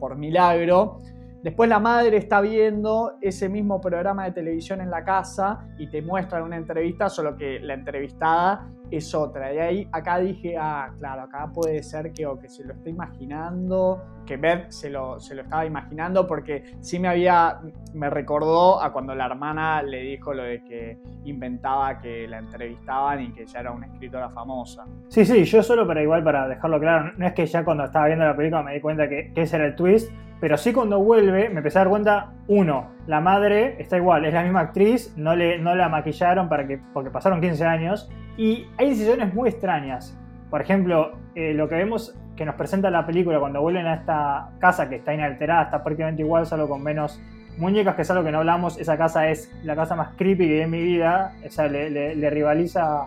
[0.00, 1.00] por milagro,
[1.46, 6.02] Después la madre está viendo ese mismo programa de televisión en la casa y te
[6.02, 9.52] muestran una entrevista, solo que la entrevistada es otra.
[9.52, 12.88] Y ahí acá dije, ah, claro, acá puede ser que, o que se lo está
[12.88, 17.60] imaginando, que Beth se lo, se lo estaba imaginando, porque sí me había,
[17.94, 23.22] me recordó a cuando la hermana le dijo lo de que inventaba que la entrevistaban
[23.22, 24.84] y que ya era una escritora famosa.
[25.08, 28.06] Sí, sí, yo solo para igual, para dejarlo claro, no es que ya cuando estaba
[28.06, 30.98] viendo la película me di cuenta que, que ese era el twist, pero sí cuando
[31.00, 35.14] vuelve me empecé a dar cuenta, uno, la madre está igual, es la misma actriz,
[35.16, 39.48] no, le, no la maquillaron para que, porque pasaron 15 años, y hay decisiones muy
[39.48, 40.18] extrañas.
[40.50, 44.50] Por ejemplo, eh, lo que vemos que nos presenta la película cuando vuelven a esta
[44.58, 47.20] casa que está inalterada, está prácticamente igual, solo con menos
[47.56, 50.54] muñecas, que es algo que no hablamos, esa casa es la casa más creepy que
[50.54, 53.06] vi en mi vida, o sea, le, rivaliza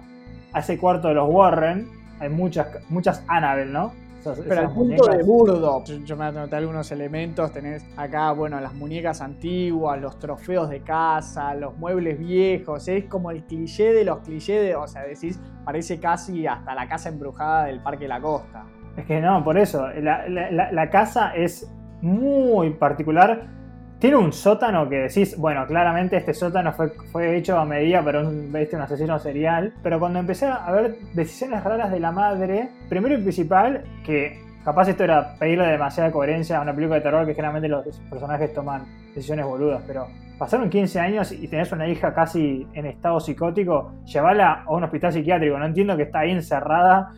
[0.51, 1.87] a ese cuarto de los Warren,
[2.19, 3.93] hay muchas, muchas Annabelle, ¿no?
[4.23, 9.21] Pero al punto de burdo, yo, me anoté algunos elementos, tenés acá, bueno, las muñecas
[9.21, 14.61] antiguas, los trofeos de casa, los muebles viejos, es como el cliché de los clichés,
[14.61, 18.65] de, o sea, decís, parece casi hasta la casa embrujada del Parque de la Costa.
[18.97, 23.58] Es que no, por eso, la casa es muy particular
[23.99, 28.21] tiene un sótano que decís, bueno, claramente este sótano fue, fue hecho a medida para
[28.21, 29.73] un, un asesino serial.
[29.83, 34.87] Pero cuando empecé a ver decisiones raras de la madre, primero y principal, que capaz
[34.87, 38.85] esto era pedirle demasiada coherencia a una película de terror que generalmente los personajes toman
[39.13, 40.07] decisiones boludas, pero
[40.39, 45.11] pasaron 15 años y tenés una hija casi en estado psicótico, llevarla a un hospital
[45.11, 45.59] psiquiátrico.
[45.59, 47.11] No entiendo que está ahí encerrada,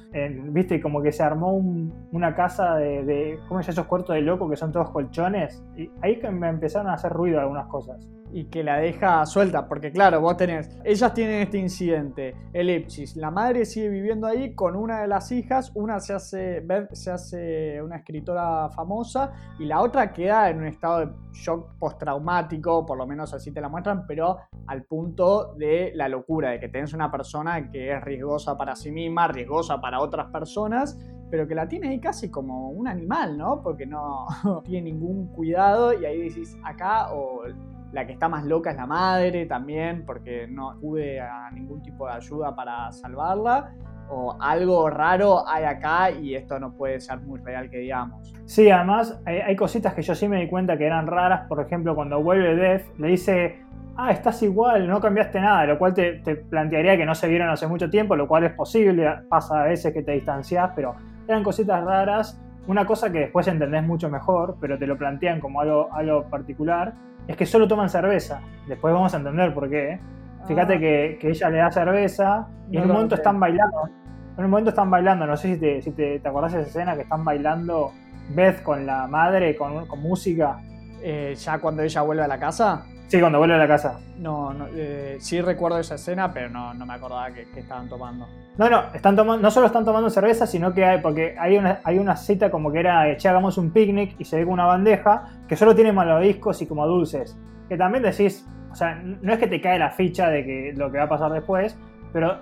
[0.49, 4.49] viste, como que se armó una casa de, de ¿cómo es esos cuartos de loco
[4.49, 5.63] que son todos colchones?
[5.77, 9.67] Y ahí que me empezaron a hacer ruido algunas cosas y que la deja suelta,
[9.67, 14.75] porque claro, vos tenés, ellas tienen este incidente, elipsis, la madre sigue viviendo ahí con
[14.75, 20.11] una de las hijas, una se hace, se hace una escritora famosa y la otra
[20.11, 24.37] queda en un estado de shock postraumático, por lo menos así te la muestran, pero
[24.67, 28.91] al punto de la locura, de que tenés una persona que es riesgosa para sí
[28.91, 30.95] misma, riesgosa para otras personas,
[31.31, 33.63] pero que la tiene ahí casi como un animal, ¿no?
[33.63, 34.27] Porque no
[34.63, 37.45] tiene ningún cuidado y ahí decís, acá o
[37.91, 42.05] la que está más loca es la madre también, porque no acude a ningún tipo
[42.05, 43.73] de ayuda para salvarla.
[44.13, 48.33] O algo raro hay acá y esto no puede ser muy real que digamos.
[48.45, 51.47] Sí, además hay, cositas que yo sí me di cuenta que eran raras.
[51.47, 53.61] Por ejemplo, cuando vuelve Death, le dice,
[53.95, 57.49] ah, estás igual, no cambiaste nada, lo cual te, te, plantearía que no se vieron
[57.49, 60.95] hace mucho tiempo, lo cual es posible, pasa a veces que te distancias, pero
[61.27, 62.41] eran cositas raras.
[62.67, 66.93] Una cosa que después entendés mucho mejor, pero te lo plantean como algo, algo particular,
[67.27, 68.41] es que solo toman cerveza.
[68.67, 69.99] Después vamos a entender por qué.
[70.47, 70.79] Fíjate ah.
[70.79, 73.89] que, ella le da cerveza y en un momento están bailando.
[74.37, 76.95] En un momento están bailando, no sé si te, si te, acordás de esa escena
[76.95, 77.91] que están bailando
[78.29, 80.59] Beth con la madre, con, con música.
[81.03, 82.85] Eh, ya cuando ella vuelve a la casa.
[83.07, 83.99] Sí, cuando vuelve a la casa.
[84.17, 88.27] No, no eh, sí recuerdo esa escena, pero no, no me acordaba que, estaban tomando.
[88.57, 91.79] No, no, están tomando, no solo están tomando cerveza, sino que hay, porque hay una,
[91.83, 94.65] hay una cita como que era, che, hagamos un picnic y se ve con una
[94.65, 97.37] bandeja que solo tiene malvaviscos y como dulces.
[97.67, 100.91] Que también decís, o sea, no es que te cae la ficha de que lo
[100.91, 101.77] que va a pasar después,
[102.13, 102.39] pero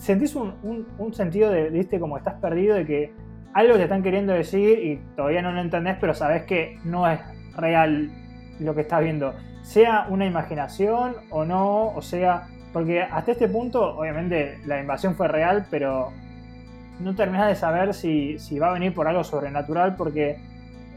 [0.00, 3.12] sentís un, un, sentido de, viste, como estás perdido, de que
[3.52, 7.20] algo te están queriendo decir y todavía no lo entendés, pero sabes que no es
[7.54, 8.10] real
[8.58, 9.34] lo que estás viendo.
[9.62, 15.28] Sea una imaginación o no, o sea, porque hasta este punto, obviamente, la invasión fue
[15.28, 16.08] real, pero
[16.98, 20.38] no terminas de saber si, va a venir por algo sobrenatural, porque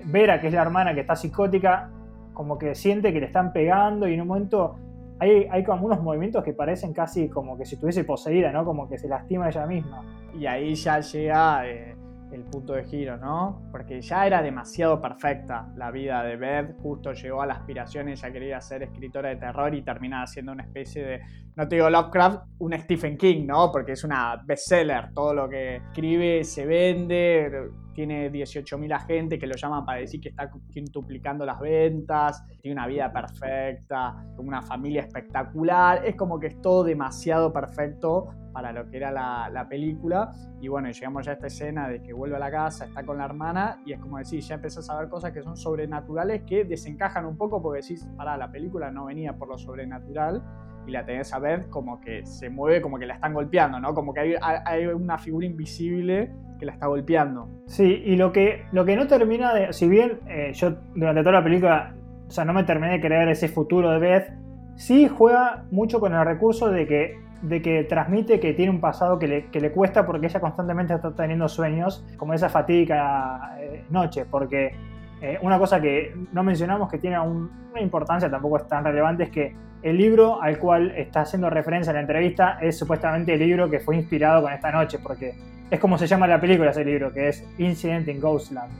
[0.06, 1.90] Vera, que es la hermana que está psicótica,
[2.34, 4.78] como que siente que le están pegando y en un momento
[5.20, 8.66] hay, hay como unos movimientos que parecen casi como que si estuviese poseída, ¿no?
[8.66, 10.04] Como que se lastima ella misma.
[10.38, 11.96] Y ahí ya llega eh,
[12.34, 13.62] el punto de giro, ¿no?
[13.72, 18.32] Porque ya era demasiado perfecta la vida de Beth, justo llegó a la aspiración, ella
[18.32, 21.22] quería ser escritora de terror y termina siendo una especie de,
[21.56, 23.72] no te digo Lovecraft, un Stephen King, ¿no?
[23.72, 29.56] Porque es una bestseller, todo lo que escribe se vende, tiene 18.000 agentes que lo
[29.56, 36.06] llaman para decir que está quintuplicando las ventas, tiene una vida perfecta, una familia espectacular,
[36.06, 40.32] es como que es todo demasiado perfecto para lo que era la, película.
[40.62, 43.18] Y bueno, llegamos ya a esta escena de que vuelve a la casa, está con
[43.18, 46.64] la hermana y es como decir, ya empezás a ver cosas que son sobrenaturales que
[46.64, 50.44] desencajan un poco porque decís, para la película no venía por lo sobrenatural
[50.86, 53.94] y la tenés a ver como que se mueve, como que la están golpeando, ¿no?
[53.94, 57.50] Como que hay, hay una figura invisible que la está golpeando.
[57.68, 59.74] Sí, y lo que, lo que no termina de.
[59.74, 61.96] Si bien eh, yo durante toda la película,
[62.28, 64.34] o sea, no me terminé de creer ese futuro de Beth,
[64.76, 69.20] sí juega mucho con el recurso de que, de que transmite que tiene un pasado
[69.20, 73.86] que le, que le cuesta porque ella constantemente está teniendo sueños, como esa fatídica eh,
[73.90, 74.76] noche, porque
[75.22, 79.30] eh, una cosa que no mencionamos que tiene una importancia, tampoco es tan relevante, es
[79.30, 83.70] que el libro al cual está haciendo referencia en la entrevista es supuestamente el libro
[83.70, 85.36] que fue inspirado con esta noche, porque
[85.70, 88.72] es como se llama la película ese libro, que es Incident in Ghostland.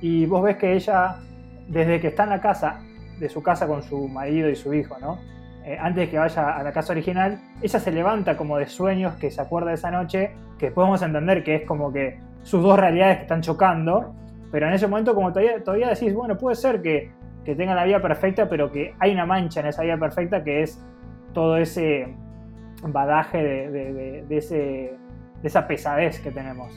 [0.00, 1.16] Y vos ves que ella,
[1.68, 2.80] desde que está en la casa,
[3.18, 5.18] de su casa con su marido y su hijo, ¿no?
[5.64, 9.14] Eh, antes de que vaya a la casa original, ella se levanta como de sueños
[9.16, 12.78] que se acuerda de esa noche, que podemos entender que es como que sus dos
[12.78, 14.14] realidades que están chocando,
[14.52, 17.10] pero en ese momento como todavía, todavía decís, bueno, puede ser que
[17.46, 20.62] que tenga la vida perfecta, pero que hay una mancha en esa vida perfecta que
[20.62, 20.84] es
[21.32, 22.12] todo ese
[22.82, 24.98] badaje de, ese,
[25.44, 26.72] esa pesadez que tenemos.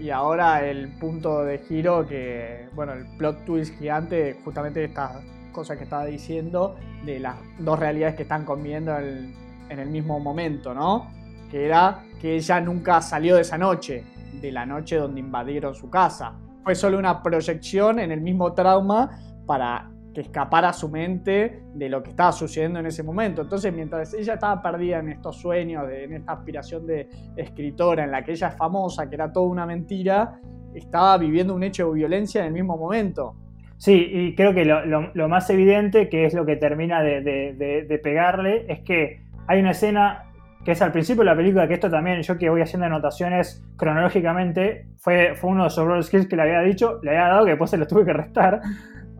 [0.00, 5.76] Y ahora el punto de giro que, bueno, el plot twist gigante, justamente estas cosas
[5.76, 9.34] que estaba diciendo, de las dos realidades que están conviviendo en
[9.68, 11.10] el mismo momento, ¿no?
[11.50, 14.04] Que era que ella nunca salió de esa noche,
[14.40, 16.32] de la noche donde invadieron su casa.
[16.64, 19.10] Fue solo una proyección en el mismo trauma
[19.46, 23.42] para que escapara su mente de lo que estaba sucediendo en ese momento.
[23.42, 28.24] Entonces, mientras ella estaba perdida en estos sueños, en esta aspiración de escritora, en la
[28.24, 30.40] que ella es famosa, que era toda una mentira,
[30.74, 33.36] estaba viviendo un hecho de violencia en el mismo momento.
[33.76, 38.80] Sí, y creo que lo, más evidente, que es lo que termina de, pegarle, es
[38.80, 40.24] que hay una escena
[40.66, 43.64] que es al principio de la película, que esto también, yo que voy haciendo anotaciones
[43.76, 47.52] cronológicamente, fue, fue uno de esos skills que le había dicho, le había dado que
[47.52, 48.60] después se lo tuve que restar,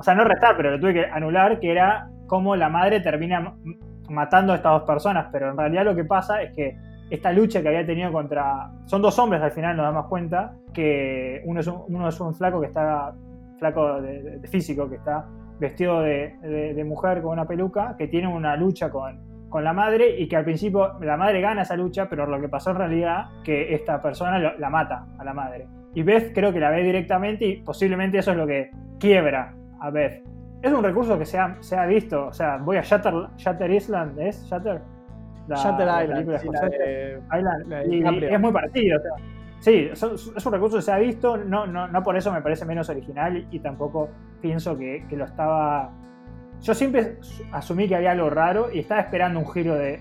[0.00, 3.54] o sea, no restar, pero lo tuve que anular, que era cómo la madre termina
[4.08, 6.74] matando a estas dos personas, pero en realidad lo que pasa es que
[7.10, 8.70] esta lucha que había tenido contra...
[8.86, 12.34] Son dos hombres al final, nos damos cuenta, que uno es un, uno es un
[12.34, 13.12] flaco que está,
[13.58, 15.26] flaco de, físico, que está
[15.58, 19.20] vestido de, mujer con una peluca, que tiene una lucha con,
[19.50, 22.48] con la madre y que al principio la madre gana esa lucha, pero lo que
[22.48, 25.68] pasó en realidad que esta persona la mata a la madre.
[25.92, 29.90] Y Beth creo que la ve directamente y posiblemente eso es lo que quiebra a
[29.90, 30.22] ver,
[30.62, 32.26] es un recurso que se ha, se ha visto.
[32.26, 34.44] O sea, voy a Shatter, Shatter Island, ¿es?
[34.48, 34.80] Shatter.
[35.48, 37.92] Shatter Island.
[37.92, 38.98] y, es muy parecido.
[38.98, 39.12] O sea,
[39.60, 41.36] sí, es un recurso que se ha visto.
[41.36, 44.10] No, no, no por eso me parece menos original y tampoco
[44.40, 45.90] pienso que, que, lo estaba.
[46.60, 47.16] Yo siempre
[47.52, 50.00] asumí que había algo raro y estaba esperando un giro de,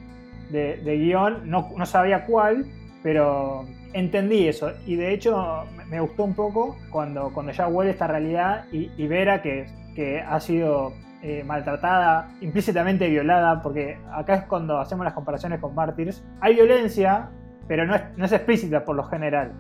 [0.52, 1.50] de, de guion.
[1.50, 2.66] No, no sabía cuál,
[3.02, 8.08] pero entendí eso y de hecho me gustó un poco cuando, cuando ya huele esta
[8.08, 9.66] realidad y, Vera que,
[9.96, 15.74] que ha sido eh, maltratada, implícitamente violada, porque acá es cuando hacemos las comparaciones con
[15.76, 17.30] Martyrs, hay violencia,
[17.68, 19.52] pero no es, no es explícita por lo general.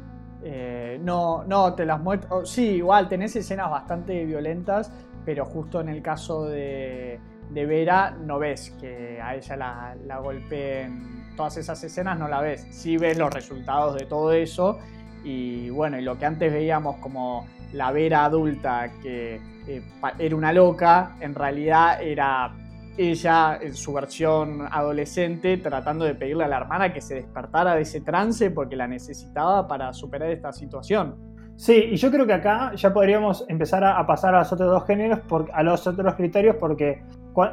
[0.44, 2.46] Eh, no, no, te las muestro.
[2.46, 4.94] Sí, igual tenés escenas bastante violentas,
[5.26, 7.20] pero justo en el caso de,
[7.50, 12.42] de Vera no ves que a ella la, la golpeen todas esas escenas no la
[12.42, 12.68] ves.
[12.70, 14.78] Sí ves los resultados de todo eso
[15.24, 19.82] y bueno, y lo que antes veíamos como la Vera adulta que eh,
[20.18, 22.52] era una loca, en realidad era
[22.98, 27.84] ella en su versión adolescente tratando de pedirle a la hermana que se despertara de
[27.84, 31.16] ese trance porque la necesitaba para superar esta situación.
[31.56, 34.86] Sí, y yo creo que acá ya podríamos empezar a, pasar a los otros dos
[34.86, 35.20] géneros,
[35.54, 37.02] a los otros criterios, porque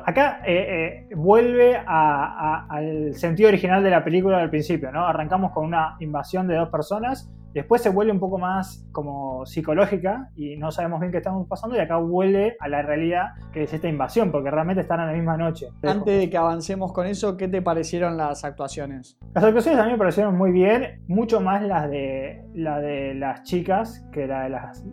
[0.05, 5.07] acá eh, eh, vuelve al sentido original de la película al principio, ¿no?
[5.07, 10.29] Arrancamos con una invasión de dos personas, después se vuelve un poco más como psicológica
[10.37, 13.73] y no sabemos bien qué estamos pasando y acá vuelve a la realidad que es
[13.73, 15.69] esta invasión, porque realmente están en la misma noche.
[15.83, 19.19] Antes de que avancemos con eso, ¿qué te parecieron las actuaciones?
[19.35, 23.43] Las actuaciones a mí me parecieron muy bien, mucho más las de, la de las
[23.45, 24.85] chicas que la de las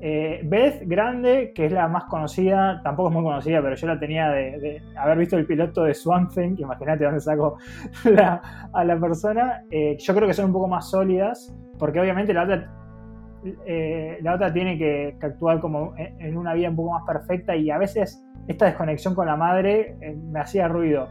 [0.00, 3.98] eh, Beth Grande, que es la más conocida, tampoco es muy conocida, pero yo la
[3.98, 7.58] tenía de, haber visto el piloto de Swamp Thing, imagínate dónde saco
[8.72, 9.64] a la persona.
[9.70, 12.70] Eh, yo creo que son un poco más sólidas, porque obviamente la otra,
[13.66, 17.70] eh, la otra tiene que, actuar como en, una vida un poco más perfecta y
[17.70, 19.96] a veces esta desconexión con la madre
[20.30, 21.08] me hacía ruido.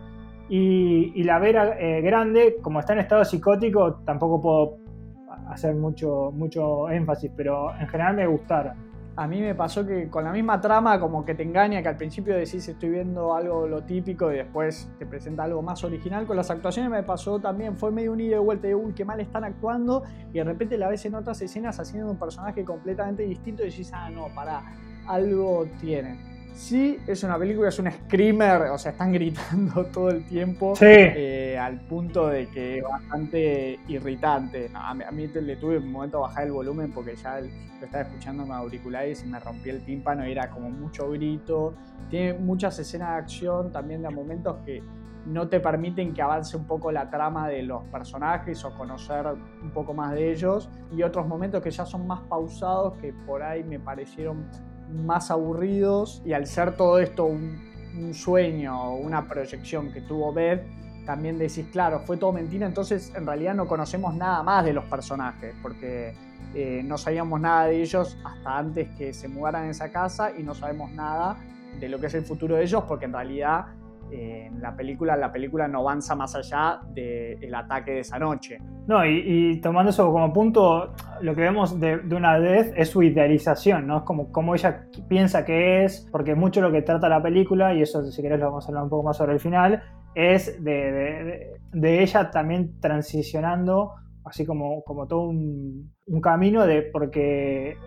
[0.50, 4.78] Y, y la Vera Grande, como está en estado psicótico, tampoco puedo
[5.50, 8.87] hacer mucho, mucho énfasis, pero en general me gustaron.
[9.18, 11.98] A mí me pasó que con la misma trama como que te engaña, que al
[11.98, 16.28] principio decís estoy viendo algo lo típico y después te presenta algo más original.
[16.28, 19.06] Con las actuaciones me pasó también, fue medio un ida de vuelta de uy, qué
[19.06, 23.24] mal están actuando y de repente la ves en otras escenas haciendo un personaje completamente
[23.24, 24.62] distinto y decís, ah, no, para,
[25.08, 26.37] algo tienen.
[26.54, 31.58] Sí, es una película, es un screamer, o sea, están gritando todo el tiempo eh,
[31.60, 34.70] al punto de que es bastante irritante.
[34.74, 37.48] a, mí, le tuve un momento a bajar el volumen porque ya lo
[37.86, 41.76] estaba escuchando en auriculares y me rompí el tímpano y era como mucho grito.
[42.10, 44.82] Tiene muchas escenas de acción también de momentos que
[45.28, 49.26] no te permiten que avance un poco la trama de los personajes o conocer
[49.62, 53.44] un poco más de ellos y otros momentos que ya son más pausados que por
[53.44, 54.50] ahí me parecieron
[54.90, 57.66] más aburridos y al ser todo esto un,
[58.14, 60.62] sueño o una proyección que tuvo Beth,
[61.04, 64.86] también decís, claro, fue todo mentira, entonces en realidad no conocemos nada más de los
[64.86, 66.14] personajes, porque
[66.54, 70.44] eh, no sabíamos nada de ellos hasta antes que se mudaran a esa casa y
[70.44, 71.38] no sabemos nada
[71.80, 73.66] de lo que es el futuro de ellos, porque en realidad
[74.12, 78.60] en la película, la película no avanza más allá del ataque de esa noche.
[78.88, 83.88] No, y, tomando eso como punto, lo que vemos de, una Death es su idealización,
[83.88, 83.98] ¿no?
[83.98, 87.82] Es como, como ella piensa que es, porque mucho lo que trata la película, y
[87.82, 89.84] eso si querés lo vamos a hablar un poco más sobre el final,
[90.16, 93.94] es de, ella también transicionando,
[94.24, 97.78] así como, como todo un, un camino de, porque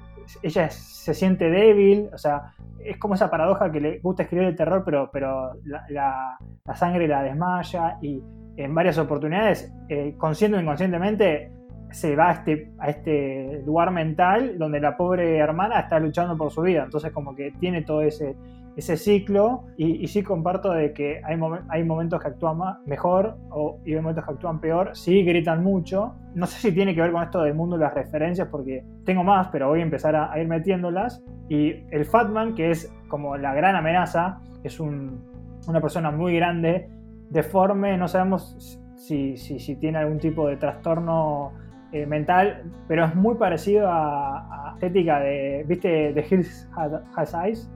[0.43, 4.57] ella se siente débil, o sea, es como esa paradoja que le gusta escribir el
[4.57, 6.39] terror, pero, pero la,
[6.75, 8.23] sangre la desmaya y
[8.57, 11.53] en varias oportunidades, eh, consciente o inconscientemente,
[11.91, 16.63] se va este, a este lugar mental donde la pobre hermana está luchando por su
[16.63, 16.85] vida.
[16.85, 18.37] Entonces como que tiene todo ese,
[18.81, 23.93] ese ciclo y, sí comparto de que hay, hay momentos que actúan mejor o, y
[23.93, 26.15] hay momentos que actúan peor, sí gritan mucho.
[26.35, 29.23] No sé si tiene que ver con esto del mundo de las referencias porque tengo
[29.23, 31.23] más, pero voy a empezar a, ir metiéndolas.
[31.49, 36.89] Y el Fatman, que es como la gran amenaza, es una persona muy grande,
[37.29, 41.53] deforme, no sabemos si, si, tiene algún tipo de trastorno
[41.93, 46.13] eh, mental, pero es muy parecido a, a estética de, ¿viste?
[46.15, 46.69] The Hills
[47.15, 47.71] Has Eyes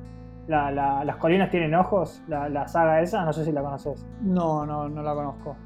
[0.47, 4.05] las colinas tienen ojos, la, saga esa, no sé si la conoces.
[4.23, 5.57] No, no, no la conozco.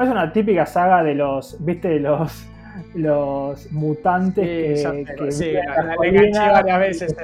[0.00, 2.46] es una típica saga de los, viste, los,
[2.94, 7.16] los mutantes sí, que, sí, la, varias veces.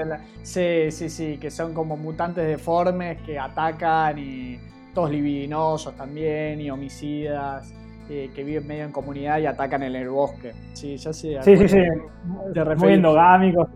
[0.42, 4.58] sí, sí, sí, que son como mutantes deformes que atacan y
[4.94, 7.74] todos libidinosos también y homicidas.
[8.10, 10.54] Eh, que viven medio en comunidad y atacan en el bosque.
[10.72, 11.42] Sí, ya sé.
[11.42, 11.82] Sí, sí, sí.
[12.78, 13.68] Muy endogámicos.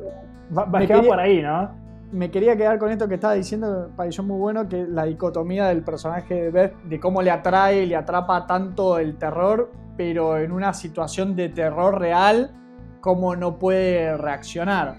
[0.57, 1.81] Va, va por ahí, ¿no?
[2.12, 5.68] Me quería quedar con esto que estaba diciendo, me pareció muy bueno, que la dicotomía
[5.68, 10.52] del personaje de Beth, de cómo le atrae le atrapa tanto el terror, pero en
[10.52, 12.52] una situación de terror real,
[13.00, 14.96] cómo no puede reaccionar.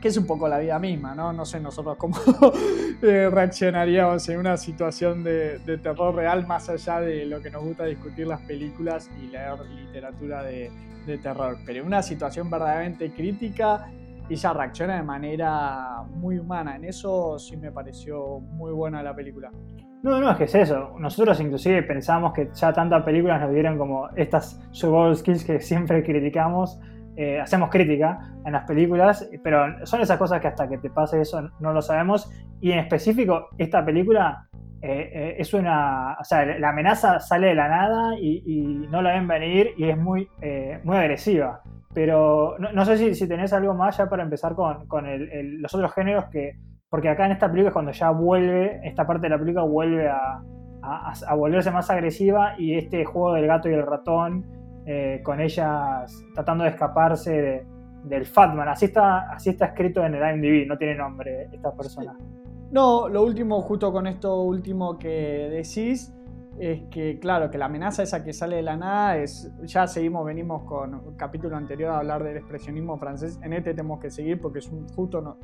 [0.00, 1.32] Que es un poco la vida misma, ¿no?
[1.32, 2.16] No sé nosotros cómo
[3.02, 7.84] eh, reaccionaríamos en una situación de, terror real, más allá de lo que nos gusta
[7.84, 10.70] discutir las películas y leer literatura de,
[11.06, 11.58] de terror.
[11.66, 13.90] Pero en una situación verdaderamente crítica,
[14.28, 16.76] ella reacciona de manera muy humana.
[16.76, 19.50] En eso sí me pareció muy buena la película.
[20.02, 20.94] No, no, es que es eso.
[20.98, 26.02] Nosotros inclusive pensamos que ya tantas películas nos dieron como estas survival skills que siempre
[26.04, 26.78] criticamos.
[27.16, 31.20] Eh, hacemos crítica en las películas, pero son esas cosas que hasta que te pase
[31.20, 32.30] eso no lo sabemos.
[32.60, 34.46] Y en específico, esta película
[34.82, 36.16] eh, eh, es una.
[36.20, 39.96] O sea, la amenaza sale de la nada y, no la ven venir y es
[39.96, 40.28] muy,
[40.82, 41.62] muy agresiva.
[41.94, 45.74] Pero no, sé si, si, tenés algo más ya para empezar con, con el, los
[45.74, 46.58] otros géneros que.
[46.90, 50.08] Porque acá en esta película es cuando ya vuelve, esta parte de la película vuelve
[50.08, 50.42] a,
[50.82, 54.46] a, volverse más agresiva y este juego del gato y el ratón,
[54.86, 57.66] eh, con ellas tratando de escaparse
[58.04, 58.68] del Fatman.
[58.68, 62.16] Así está, así está escrito en el IMDb, no tiene nombre esta persona.
[62.70, 66.12] No, lo último, justo con esto último que decís,
[66.58, 69.52] es que, claro, que la amenaza esa que sale de la nada es.
[69.62, 73.38] Ya seguimos, venimos con un capítulo anterior a hablar del expresionismo francés.
[73.42, 75.36] En este tenemos que seguir porque es un, justo no,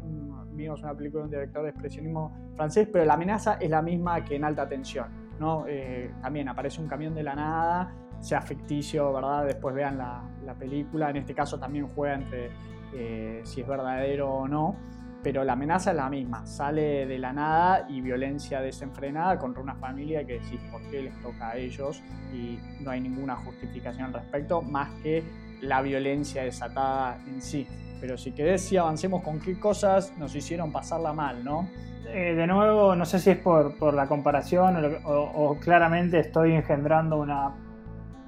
[0.53, 4.25] vimos una película de un director de expresionismo francés, pero la amenaza es la misma
[4.25, 5.09] que en alta tensión.
[5.39, 5.65] ¿no?
[5.67, 9.47] Eh, también aparece un camión de la nada, sea ficticio, ¿verdad?
[9.47, 11.11] Después vean la, la película.
[11.11, 12.51] En este caso también juega entre
[12.95, 14.77] eh, si es verdadero o no
[15.23, 19.75] pero la amenaza es la misma, sale de la nada y violencia desenfrenada contra una
[19.75, 22.03] familia que decís por qué les toca a ellos
[22.33, 25.23] y no hay ninguna justificación al respecto más que
[25.61, 27.66] la violencia desatada en sí.
[28.01, 31.68] Pero si querés, si avancemos con qué cosas nos hicieron pasarla mal, ¿no?
[32.09, 37.18] Eh, de nuevo, no sé si es por, por la comparación o, claramente estoy engendrando
[37.18, 37.55] una,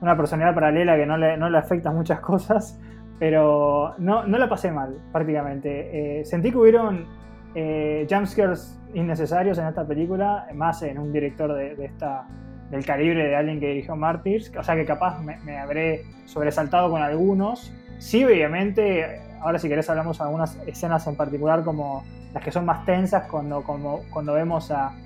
[0.01, 2.79] una personalidad paralela que no le, no le afecta muchas cosas,
[3.23, 6.23] pero no, no la pasé mal, prácticamente.
[6.23, 7.07] Eh, sentí que hubieron
[7.55, 12.27] eh, jumpscares innecesarios en esta película, más en un director de, esta,
[12.69, 17.01] del calibre de alguien que dirigió Martyrs, o sea que capaz me, habré sobresaltado con
[17.01, 17.73] algunos.
[17.99, 22.03] Sí, obviamente, ahora si querés hablamos de algunas escenas en particular como
[22.35, 24.97] las que son más tensas, cuando, cuando vemos a,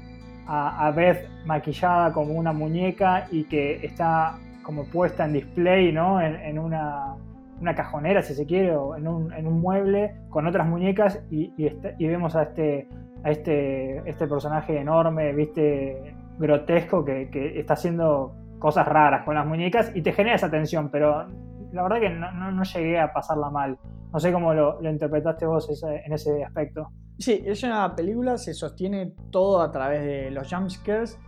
[0.46, 6.18] a, Beth maquillada como una muñeca y que está como puesta en display, ¿no?
[6.22, 7.16] en una
[7.60, 11.52] una cajonera, si se quiere, o en un, en un mueble con otras muñecas y,
[11.64, 12.88] este, y, vemos a este,
[13.24, 19.46] a este, este personaje enorme, viste, grotesco, que, que, está haciendo cosas raras con las
[19.46, 21.26] muñecas y te genera esa tensión, pero
[21.72, 23.78] la verdad que no, no, llegué a pasarla mal.
[24.12, 26.88] No sé cómo lo, lo interpretaste vos en ese aspecto.
[27.18, 31.18] Sí, es una película, se sostiene todo a través de los jumpscares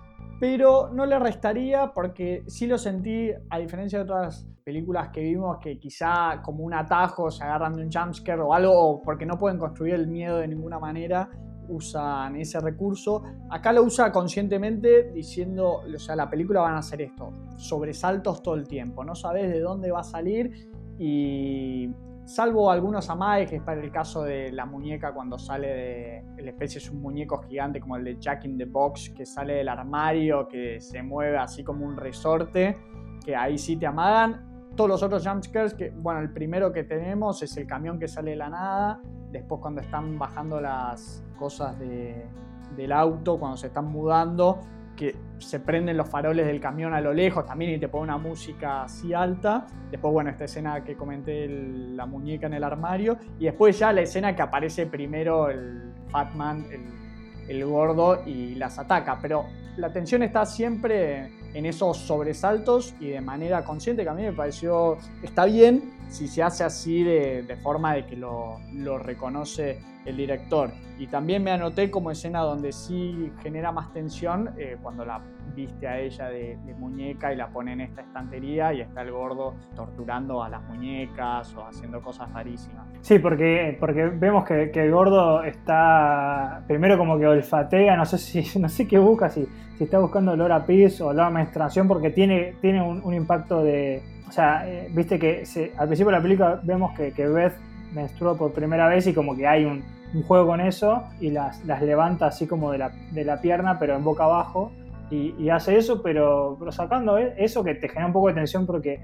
[0.40, 5.58] pero no le restaría porque sí lo sentí, a diferencia de otras películas que vimos,
[5.58, 9.58] que quizá como un atajo se agarran de un jumpscare o algo, porque no pueden
[9.58, 11.28] construir el miedo de ninguna manera,
[11.68, 13.22] usan ese recurso.
[13.50, 18.54] Acá lo usa conscientemente diciendo, o sea, la película van a hacer esto, sobresaltos todo
[18.54, 21.88] el tiempo, no sabes de dónde va a salir y
[22.28, 26.42] Salvo algunos amagues, que es para el caso de la muñeca cuando sale de.
[26.42, 29.54] La especie es un muñeco gigante como el de Jack in the Box, que sale
[29.54, 32.76] del armario, que se mueve así como un resorte,
[33.24, 34.68] que ahí sí te amagan.
[34.76, 38.32] Todos los otros jumpscares, que bueno, el primero que tenemos es el camión que sale
[38.32, 39.00] de la nada.
[39.32, 44.60] Después, cuando están bajando las cosas del auto, cuando se están mudando,
[44.98, 48.18] que se prenden los faroles del camión a lo lejos también y te pone una
[48.18, 49.64] música así alta.
[49.92, 53.16] Después, bueno, esta escena que comenté, la muñeca en el armario.
[53.38, 58.80] Y después ya la escena que aparece primero el Fatman, el, el gordo, y las
[58.80, 59.18] ataca.
[59.22, 59.46] Pero
[59.76, 64.32] la tensión está siempre en esos sobresaltos y de manera consciente que a mí me
[64.32, 70.16] pareció está bien si se hace así de, forma de que lo, lo, reconoce el
[70.16, 70.70] director.
[70.98, 75.20] Y también me anoté como escena donde sí genera más tensión eh, cuando la
[75.54, 79.54] viste a ella de, muñeca y la pone en esta estantería y está el gordo
[79.74, 82.86] torturando a las muñecas o haciendo cosas rarísimas.
[83.00, 88.18] Sí, porque, porque vemos que, que el gordo está primero como que olfatea, no sé
[88.18, 89.46] si no sé qué busca, si,
[89.76, 93.62] si está buscando olor a pis o olor a menstruación, porque tiene, tiene un impacto
[93.62, 95.44] de o sea, eh, viste que
[95.76, 97.54] al principio de la película vemos que, que, Beth
[97.94, 99.82] menstrua por primera vez y como que hay un,
[100.26, 103.94] juego con eso y las, las, levanta así como de la, de la pierna pero
[103.94, 104.72] en boca abajo
[105.10, 108.64] y, hace eso pero, pero, sacando e, eso que te genera un poco de tensión
[108.64, 109.00] porque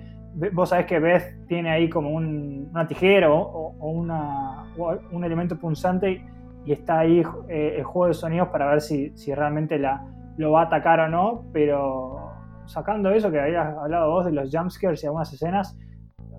[0.53, 4.65] vos sabés que Beth tiene ahí como una tijera o, una,
[5.11, 6.23] un elemento punzante
[6.65, 10.07] y, está ahí eh, el juego de sonidos para ver si, si realmente la,
[10.37, 12.34] lo va a atacar o no, pero
[12.67, 15.77] sacando eso que habías hablado vos de los jumpscares y algunas escenas,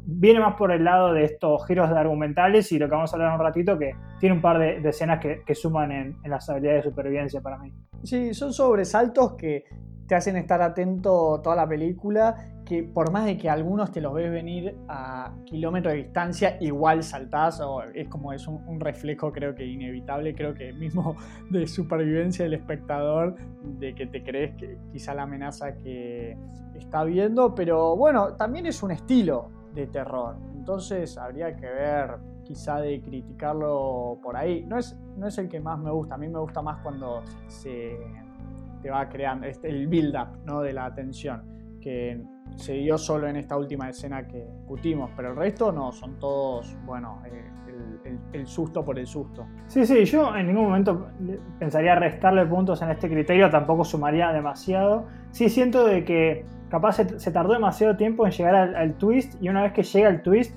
[0.07, 3.15] viene más por el lado de estos giros de argumentales y lo que vamos a
[3.15, 6.83] hablar un ratito, que tiene un par de, escenas que, suman en, en, las habilidades
[6.83, 7.73] de supervivencia para mí.
[8.03, 9.65] Sí, son sobresaltos que
[10.07, 12.35] te hacen estar atento toda la película,
[12.65, 17.03] que por más de que algunos te los ves venir a kilómetros de distancia, igual
[17.03, 21.15] saltás, o es como es un, reflejo creo que inevitable, creo que mismo
[21.49, 26.35] de supervivencia del espectador, de que te crees que quizá la amenaza que
[26.73, 32.79] está viendo, pero bueno, también es un estilo de terror, entonces habría que ver quizá
[32.79, 34.63] de criticarlo por ahí.
[34.67, 37.23] No es, no es el que más me gusta, a mí me gusta más cuando
[37.47, 37.97] se
[38.87, 40.61] va creando, este, el build-up ¿no?
[40.61, 41.43] de la atención,
[41.81, 42.23] que
[42.55, 46.75] se dio solo en esta última escena que discutimos, pero el resto no, son todos,
[46.85, 47.51] bueno, eh,
[48.33, 49.45] el, susto por el susto.
[49.67, 51.07] Sí, sí, yo en ningún momento
[51.59, 55.07] pensaría restarle puntos en este criterio, tampoco sumaría demasiado.
[55.31, 59.63] Sí siento de que capaz se, tardó demasiado tiempo en llegar al, twist y una
[59.63, 60.55] vez que llega el twist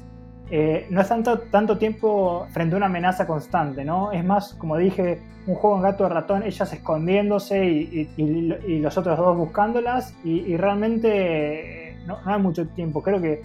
[0.51, 4.13] eh, no es tanto, tanto tiempo frente a una amenaza constante, ¿no?
[4.13, 9.19] Es más, como dije, un juego en gato de ratón, ellas escondiéndose y, los otros
[9.19, 13.03] dos buscándolas y, realmente eh, no, hay mucho tiempo.
[13.03, 13.43] Creo que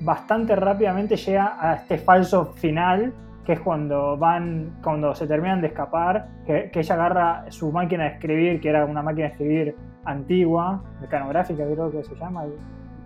[0.00, 3.12] bastante rápidamente llega a este falso final
[3.44, 8.10] que es cuando van, cuando se terminan de escapar, que, ella agarra su máquina de
[8.10, 12.44] escribir, que era una máquina de escribir antigua, mecanográfica creo que se llama,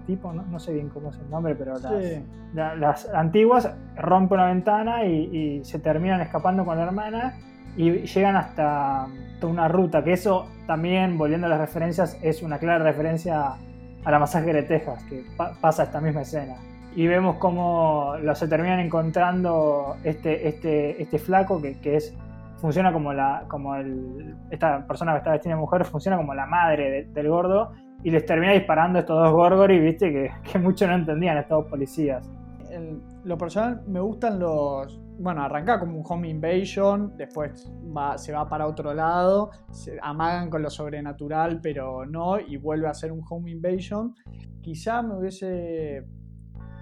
[0.07, 1.75] tipo, no, sé bien cómo es el nombre, pero
[2.55, 7.35] las, antiguas rompen una ventana y, se terminan escapando con la hermana
[7.77, 9.07] y llegan hasta
[9.43, 13.57] una ruta, que eso también, volviendo a las referencias, es una clara referencia
[14.05, 15.25] a la masacre de Texas, que
[15.61, 16.55] pasa esta misma escena.
[16.95, 22.17] Y vemos cómo lo, se terminan encontrando este, este, este flaco que, que es
[22.59, 26.47] funciona como la como el, esta persona que está vestida de mujer funciona como la
[26.47, 27.73] madre del gordo
[28.03, 31.71] y les termina disparando estos dos Gorgori, viste, que, que mucho no entendían estos dos
[31.71, 32.29] policías.
[33.25, 35.01] lo personal me gustan los.
[35.19, 37.73] Bueno, arranca como un home invasion, después
[38.17, 42.93] se va para otro lado, se amagan con lo sobrenatural, pero no, y vuelve a
[42.93, 44.15] ser un home invasion.
[44.61, 46.07] Quizá me hubiese.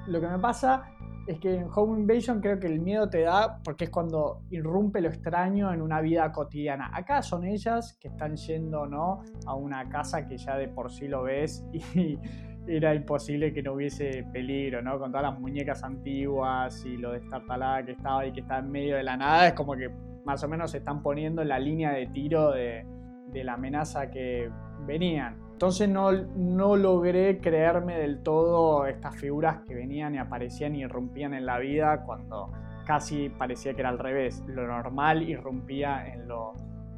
[0.07, 0.83] Lo que me pasa
[1.27, 5.01] es que en Home Invasion creo que el miedo te da porque es cuando irrumpe
[5.01, 6.91] lo extraño en una vida cotidiana.
[6.93, 9.23] Acá son ellas que están yendo ¿no?
[9.47, 12.19] a una casa que ya de por sí lo ves y
[12.67, 14.99] era imposible que no hubiese peligro, ¿no?
[14.99, 18.97] Con todas las muñecas antiguas y lo destartalada que estaba y que está en medio
[18.97, 19.91] de la nada, es como que
[20.25, 22.87] más o menos se están poniendo en la línea de tiro de,
[23.29, 24.51] de la amenaza que
[24.87, 25.44] venían.
[25.55, 31.33] Entonces no, no logré creerme del todo estas figuras que venían y aparecían y irrumpían
[31.33, 32.51] en la vida cuando
[32.85, 34.43] casi parecía que era al revés.
[34.49, 36.55] Lo normal irrumpía en lo,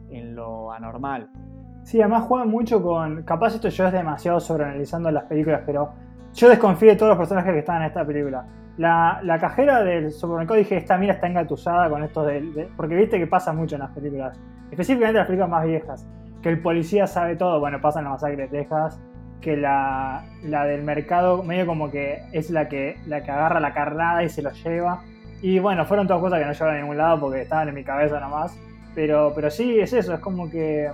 [0.08, 1.28] en lo anormal.
[1.82, 3.24] Sí, además juegan mucho con.
[3.24, 5.90] Capaz esto yo es demasiado sobreanalizando las películas, pero
[6.32, 8.46] yo desconfío de todos los personajes que están en esta película.
[8.78, 13.18] La, la cajera del supermercado dije, esta mira está engatusada con esto de, Porque viste
[13.18, 14.38] que pasa mucho en las películas,
[14.70, 16.06] específicamente en las películas más viejas
[16.46, 19.00] que el policía sabe todo, bueno, pasa en la masacre de Texas,
[19.40, 23.74] que la, la, del mercado medio como que es la que, la que agarra la
[23.74, 25.02] carnada y se lo lleva.
[25.42, 27.82] Y bueno, fueron todas cosas que no llevan a ningún lado porque estaban en mi
[27.82, 28.56] cabeza nomás.
[28.94, 30.88] Pero, pero sí, es eso, es como que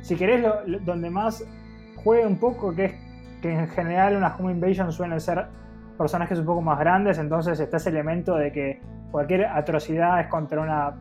[0.00, 0.42] si querés
[0.86, 1.44] donde más
[1.96, 2.94] juegue un poco, que es
[3.42, 5.44] que en general unas home invasion suelen ser
[5.98, 8.80] personajes un poco más grandes, entonces está ese elemento de que
[9.10, 10.94] cualquier atrocidad es contra una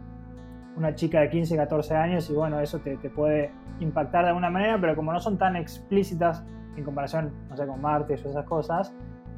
[0.76, 4.50] una chica de 15, 14 años y bueno, eso te, te, puede impactar de alguna
[4.50, 6.44] manera, pero como no son tan explícitas
[6.76, 8.94] en comparación, no sé, con Martes o esas cosas,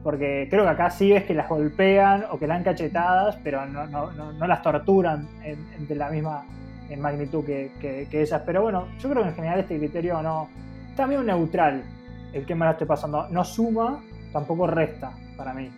[0.05, 3.87] porque creo que acá sí ves que las golpean o que las cachetadas, pero no,
[3.87, 6.45] no, no, las torturan en, de la misma
[6.95, 8.43] magnitud que, que, esas.
[8.43, 10.47] Pero bueno, yo creo que en general este criterio no.
[10.91, 11.83] Está medio neutral
[12.33, 13.27] el que me la estoy pasando.
[13.29, 13.99] No suma,
[14.31, 15.71] tampoco resta para mí.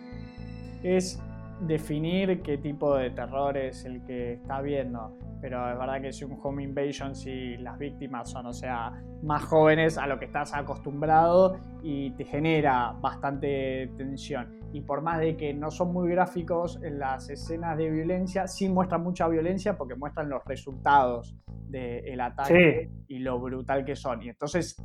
[0.82, 1.18] Es
[1.60, 5.16] definir qué tipo de terror es el que está viendo.
[5.40, 8.92] Pero es verdad que si un home invasion, si las víctimas son, o sea,
[9.22, 14.58] más jóvenes a lo que estás acostumbrado y te genera bastante tensión.
[14.72, 18.68] Y por más de que no son muy gráficos en las escenas de violencia, sí
[18.68, 21.36] muestran mucha violencia porque muestran los resultados
[21.68, 24.22] del ataque y lo brutal que son.
[24.22, 24.76] Y entonces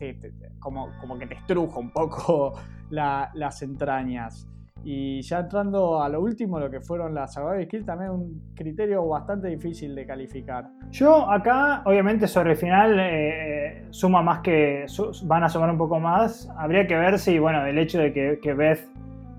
[0.59, 2.53] como, como que te estruja un poco
[2.89, 4.47] las entrañas.
[4.85, 9.07] Y ya entrando a lo último, lo que fueron las survival skills, también un criterio
[9.07, 10.69] bastante difícil de calificar.
[10.91, 14.85] Yo acá, obviamente, sobre el final eh, suma más que.
[15.23, 16.49] van a sumar un poco más.
[16.57, 18.85] Habría que ver si, bueno, el hecho de que, que Beth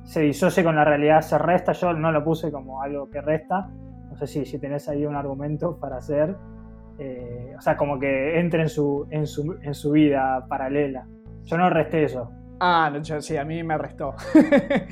[0.04, 1.72] se disocie con la realidad se resta.
[1.72, 3.68] Yo no lo puse como algo que resta.
[4.08, 6.34] No sé si, si tenés ahí un argumento para hacer.
[6.98, 11.06] Eh, o sea, como que entre en su, en su, en su vida paralela.
[11.44, 12.30] Yo no resté eso.
[12.60, 14.14] Ah, no, sí, a mí me restó.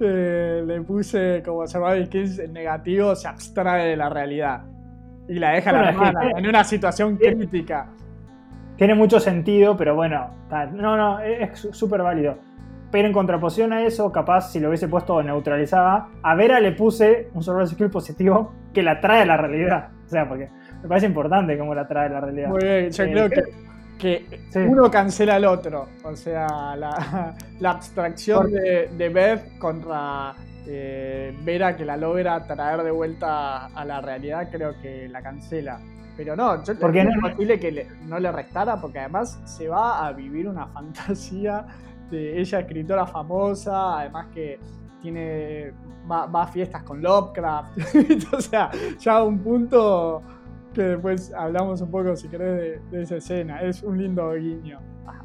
[0.00, 4.62] Eh, le puse como survival skills negativo, se abstrae de la realidad.
[5.28, 7.88] Y la deja la hermana en una situación crítica.
[8.76, 10.30] Tiene mucho sentido, pero bueno,
[10.72, 12.38] no, no, es súper válido.
[12.92, 17.28] Pero en contraposición a eso, capaz si lo hubiese puesto neutralizada, a Vera le puse
[17.34, 19.88] un survival skill positivo que la trae a la realidad.
[20.06, 20.48] O sea, porque
[20.80, 22.50] me parece importante cómo la trae a la realidad.
[22.50, 23.42] Muy bien, yo eh, creo que
[23.98, 24.24] que
[24.54, 25.88] uno cancela al otro.
[26.04, 27.34] O sea, la,
[27.64, 30.34] abstracción de, de, Beth contra
[30.66, 35.80] eh, Vera que la logra traer de vuelta a la realidad, creo que la cancela.
[36.16, 40.06] Pero no, yo porque no es posible que no le restara, porque además se va
[40.06, 41.66] a vivir una fantasía
[42.10, 44.58] de ella, escritora famosa, además que
[45.00, 45.72] tiene
[46.10, 47.78] va, va a fiestas con Lovecraft.
[48.32, 50.22] o sea, ya a un punto
[50.82, 53.62] después hablamos un poco, si querés, de, esa escena.
[53.62, 54.80] Es un lindo guiño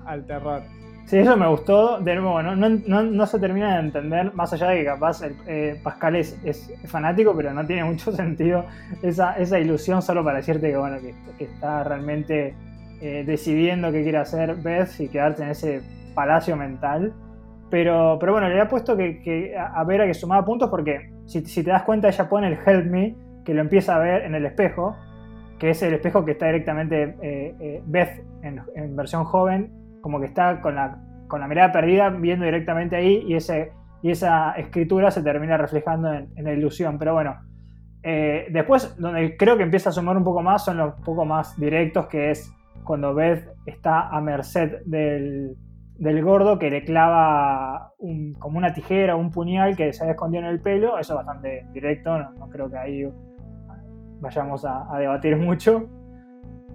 [0.05, 0.61] al terror.
[1.05, 1.99] Sí, eso me gustó.
[1.99, 6.71] De nuevo, no, se termina de entender, más allá de que capaz eh, Pascal es,
[6.85, 8.65] fanático, pero no tiene mucho sentido
[9.01, 10.73] esa, esa ilusión solo para decirte
[11.37, 12.55] que, está realmente
[13.01, 15.81] eh, decidiendo qué quiere hacer Beth y quedarte en ese
[16.15, 17.13] palacio mental.
[17.69, 21.43] Pero, pero bueno, le había puesto que, que a Vera que sumaba puntos porque si,
[21.43, 24.35] si te das cuenta ella pone el Help Me, que lo empieza a ver en
[24.35, 24.95] el espejo,
[25.59, 30.25] que es el espejo que está directamente eh, eh, Beth en, versión joven, como que
[30.25, 35.11] está con la, con la mirada perdida viendo directamente ahí y, ese, y esa escritura
[35.11, 36.97] se termina reflejando en, la ilusión.
[36.97, 37.37] Pero bueno,
[38.03, 41.57] eh, después donde creo que empieza a sumar un poco más son los poco más
[41.57, 42.51] directos, que es
[42.83, 45.55] cuando Beth está a merced del,
[45.97, 47.93] del gordo que le clava
[48.39, 51.25] como una tijera o un puñal que se había escondido en el pelo, eso es
[51.25, 53.05] bastante directo, no creo que ahí
[54.23, 55.87] vayamos a, debatir mucho.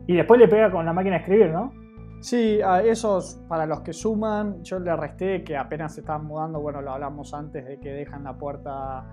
[0.06, 1.72] Y después le pega con la máquina de escribir, ¿no?
[2.20, 6.60] Sí, a esos, para los que suman, yo le resté que apenas se están mudando,
[6.60, 9.06] bueno, lo hablamos antes de que dejan la puerta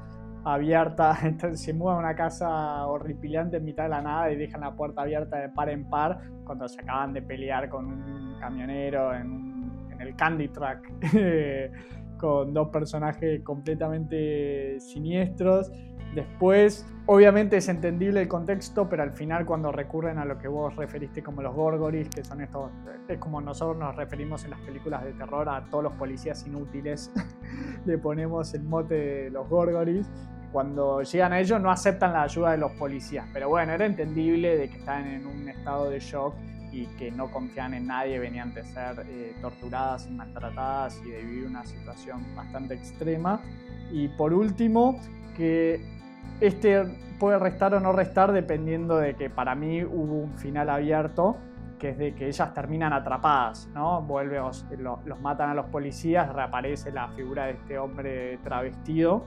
[0.43, 4.61] abierta, entonces se muda a una casa horripilante en mitad de la nada y dejan
[4.61, 9.13] la puerta abierta de par en par cuando se acaban de pelear con un camionero
[9.13, 10.79] en, en el Candy Truck
[12.17, 15.71] con dos personajes completamente siniestros
[16.15, 20.73] Después, obviamente es entendible el contexto, pero al final cuando recurren a lo que vos
[20.77, 22.71] referiste como los gorgoris, que son estos,
[23.09, 27.11] es como nosotros nos referimos en las películas de terror a todos los policías inútiles,
[27.85, 30.07] le ponemos el mote de los gorgoris.
[30.53, 34.55] Cuando llegan a ellos no aceptan la ayuda de los policías, pero bueno, era entendible
[34.55, 36.33] de que están en un estado de shock
[36.71, 41.21] y que no confían en nadie, venían de ser eh, torturadas y maltratadas y de
[41.23, 43.41] vivir una situación bastante extrema.
[43.91, 44.97] Y por último,
[45.35, 45.94] que
[46.39, 46.83] este
[47.19, 51.37] puede restar o no restar dependiendo de que para mí hubo un final abierto,
[51.79, 54.01] que es de que ellas terminan atrapadas, ¿no?
[54.01, 54.39] Vuelve,
[54.77, 59.25] los, matan a los policías, reaparece la figura de este hombre travestido,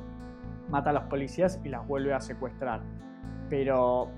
[0.68, 2.80] mata a los policías y las vuelve a secuestrar.
[3.48, 4.10] Pero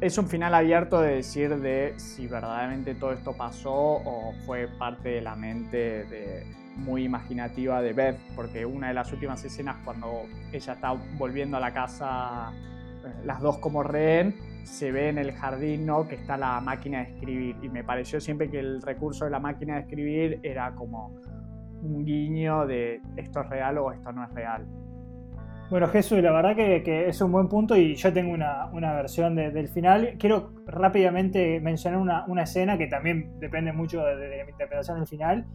[0.00, 5.10] es un final abierto de decir de si verdaderamente todo esto pasó o fue parte
[5.10, 6.46] de la mente de,
[6.78, 10.22] muy imaginativa de Beth, porque una de las últimas escenas cuando
[10.52, 12.52] ella está volviendo a la casa,
[13.04, 16.06] eh, las dos como rehén, se ve en el jardín ¿no?
[16.06, 19.40] que está la máquina de escribir y me pareció siempre que el recurso de la
[19.40, 21.14] máquina de escribir era como
[21.82, 24.66] un guiño de esto es real o esto no es real.
[25.70, 29.68] Bueno, Jesús, la verdad que, es un buen punto y yo tengo una, versión del
[29.68, 30.14] final.
[30.18, 35.46] Quiero rápidamente mencionar una, escena que también depende mucho de, de, la interpretación del final,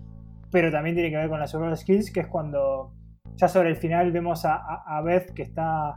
[0.53, 2.93] pero también tiene que ver con las survival skills, que es cuando
[3.35, 5.95] ya sobre el final vemos a, Beth que está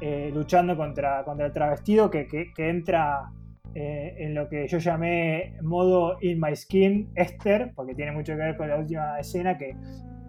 [0.00, 3.32] eh, luchando contra, contra el travestido, que, entra
[3.74, 8.38] eh, en lo que yo llamé modo In My Skin Esther, porque tiene mucho que
[8.38, 9.74] ver con la última escena, que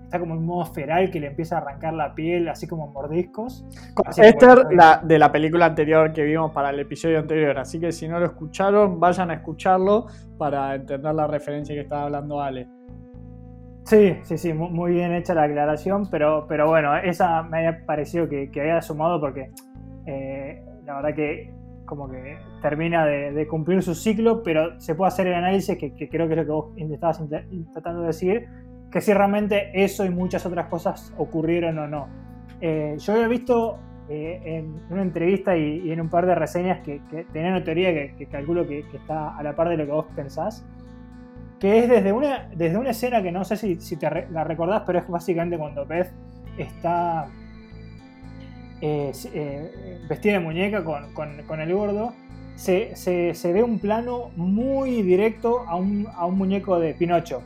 [0.05, 3.63] está como en modo feral que le empieza a arrancar la piel, así como mordiscos.
[4.17, 8.07] Esther, la, de la película anterior que vimos para el episodio anterior, así que si
[8.07, 10.07] no lo escucharon, vayan a escucharlo
[10.39, 12.67] para entender la referencia que estaba hablando Ale.
[13.87, 18.27] Sí, sí, sí, muy bien hecha la aclaración, pero, pero bueno, esa me había parecido
[18.27, 19.49] que, que había sumado porque
[20.05, 21.53] eh, la verdad que
[21.85, 26.09] como que termina de, cumplir su ciclo, pero se puede hacer el análisis que, que
[26.09, 27.23] creo que es lo que vos estabas
[27.71, 28.49] tratando de decir,
[28.91, 32.09] que si realmente eso y muchas otras cosas ocurrieron o no.
[32.59, 33.79] Eh, yo había visto
[34.09, 36.99] eh, en una entrevista y, en un par de reseñas que,
[37.31, 40.65] tenían una teoría que, calculo que, está a la par de lo que vos pensás,
[41.59, 44.83] que es desde una, desde una escena que no sé si, si te la recordás,
[44.85, 46.11] pero es básicamente cuando Beth
[46.57, 47.27] está
[48.81, 49.11] eh,
[50.07, 52.13] vestida de muñeca con, con, el gordo,
[52.55, 57.41] se, se, se, ve un plano muy directo a un, a un muñeco de Pinocho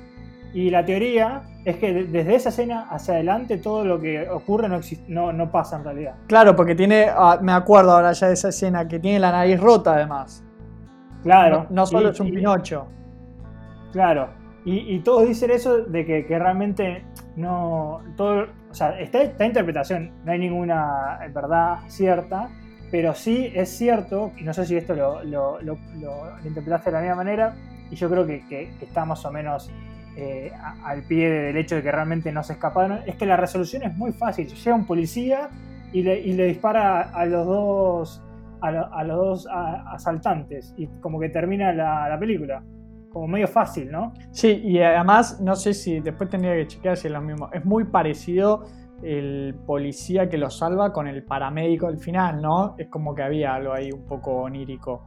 [0.54, 4.80] y la teoría es que desde esa escena hacia adelante todo lo que ocurre no,
[5.08, 6.16] no, no pasa en realidad.
[6.28, 9.60] Claro, porque tiene, ah, me acuerdo ahora ya de esa escena, que tiene la nariz
[9.60, 10.44] rota además.
[11.24, 11.68] Claro.
[11.70, 12.88] No, solo es un Pinocho.
[13.92, 14.30] Claro.
[14.64, 17.04] Y, todos dicen eso de que, realmente
[17.36, 18.02] no.
[18.16, 22.48] Todo, o sea, está esta interpretación, no hay ninguna verdad cierta,
[22.92, 25.78] pero sí es cierto, y no sé si esto lo, lo, lo,
[26.46, 27.56] interpretaste de la misma manera,
[27.90, 29.72] y yo creo que, que está más o menos
[30.18, 30.52] eh,
[30.84, 33.96] al pie del hecho de que realmente no se escaparon, es que la resolución es
[33.96, 34.48] muy fácil.
[34.48, 35.50] Llega un policía
[35.94, 38.22] y le, dispara a los dos,
[38.60, 42.62] a, los dos asaltantes y como que termina la, película.
[43.12, 44.14] Como medio fácil, ¿no?
[44.32, 47.50] Sí, y además, no sé si después tendría que chequear si es lo mismo.
[47.52, 48.64] Es muy parecido
[49.04, 52.76] el policía que lo salva con el paramédico al final, ¿no?
[52.78, 55.04] Es como que había algo ahí un poco onírico.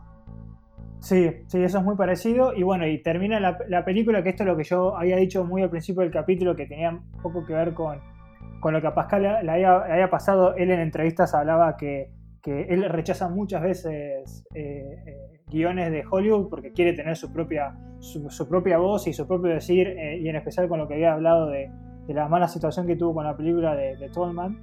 [1.05, 2.55] Sí, sí, eso es muy parecido.
[2.55, 5.63] Y bueno, y termina la, película, que esto es lo que yo había dicho muy
[5.63, 8.01] al principio del capítulo, que tenía un poco que ver con,
[8.63, 10.55] lo que a Pascal le había, pasado.
[10.57, 12.11] Él en entrevistas hablaba que,
[12.47, 18.49] él rechaza muchas veces eh, eh, guiones de Hollywood porque quiere tener su propia, su,
[18.49, 21.49] propia voz y su propio decir, eh, y en especial con lo que había hablado
[21.49, 21.71] de,
[22.09, 24.59] la mala situación que tuvo con la película de, de Tolman.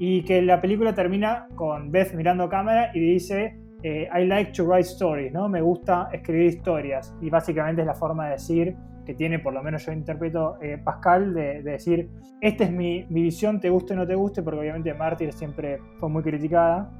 [0.00, 4.64] Y que la película termina con Beth mirando cámara y dice eh, I like to
[4.64, 5.48] write stories, ¿no?
[5.48, 7.14] Me gusta escribir historias.
[7.20, 8.76] Y básicamente es la forma de decir
[9.06, 12.10] que tiene, por lo menos yo interpreto eh, Pascal, de, decir,
[12.40, 16.08] esta es mi, visión, te guste o no te guste, porque obviamente Mártir siempre fue
[16.08, 16.90] muy criticada.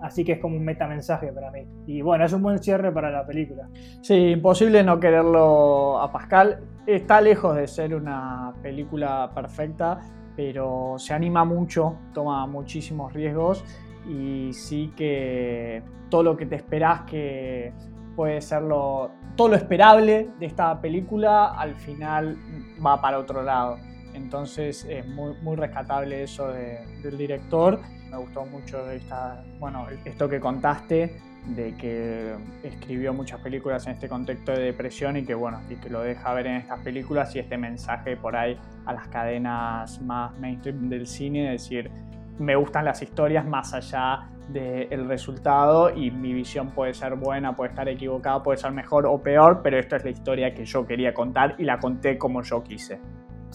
[0.00, 1.66] Así que es como un metamensaje para mí.
[1.86, 3.68] Y bueno, es un buen cierre para la película.
[4.02, 6.60] Sí, imposible no quererlo a Pascal.
[6.86, 10.00] Está lejos de ser una película perfecta,
[10.36, 13.64] pero se anima mucho, toma muchísimos riesgos
[14.08, 17.72] y sí que todo lo que te esperás que
[18.14, 22.36] puede ser lo, todo lo esperable de esta película al final
[22.84, 23.78] va para otro lado.
[24.14, 27.80] Entonces es muy, muy rescatable eso del director.
[28.10, 34.08] Me gustó mucho esta, bueno, esto que contaste de que escribió muchas películas en este
[34.08, 37.38] contexto de depresión y que bueno, y que lo deja ver en estas películas y
[37.38, 41.90] este mensaje por ahí a las cadenas más mainstream del cine, decir,
[42.38, 47.70] me gustan las historias más allá del resultado y mi visión puede ser buena, puede
[47.70, 51.12] estar equivocada, puede ser mejor o peor, pero esta es la historia que yo quería
[51.12, 53.00] contar y la conté como yo quise.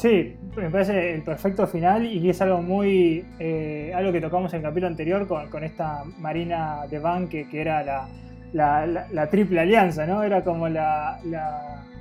[0.02, 3.24] Sí, me parece el perfecto final y es algo muy.
[3.38, 8.08] Eh, algo que tocamos en el capítulo anterior con, esta Marina de Van, que, era
[8.52, 10.24] la, triple alianza, ¿no?
[10.24, 11.20] Era como la,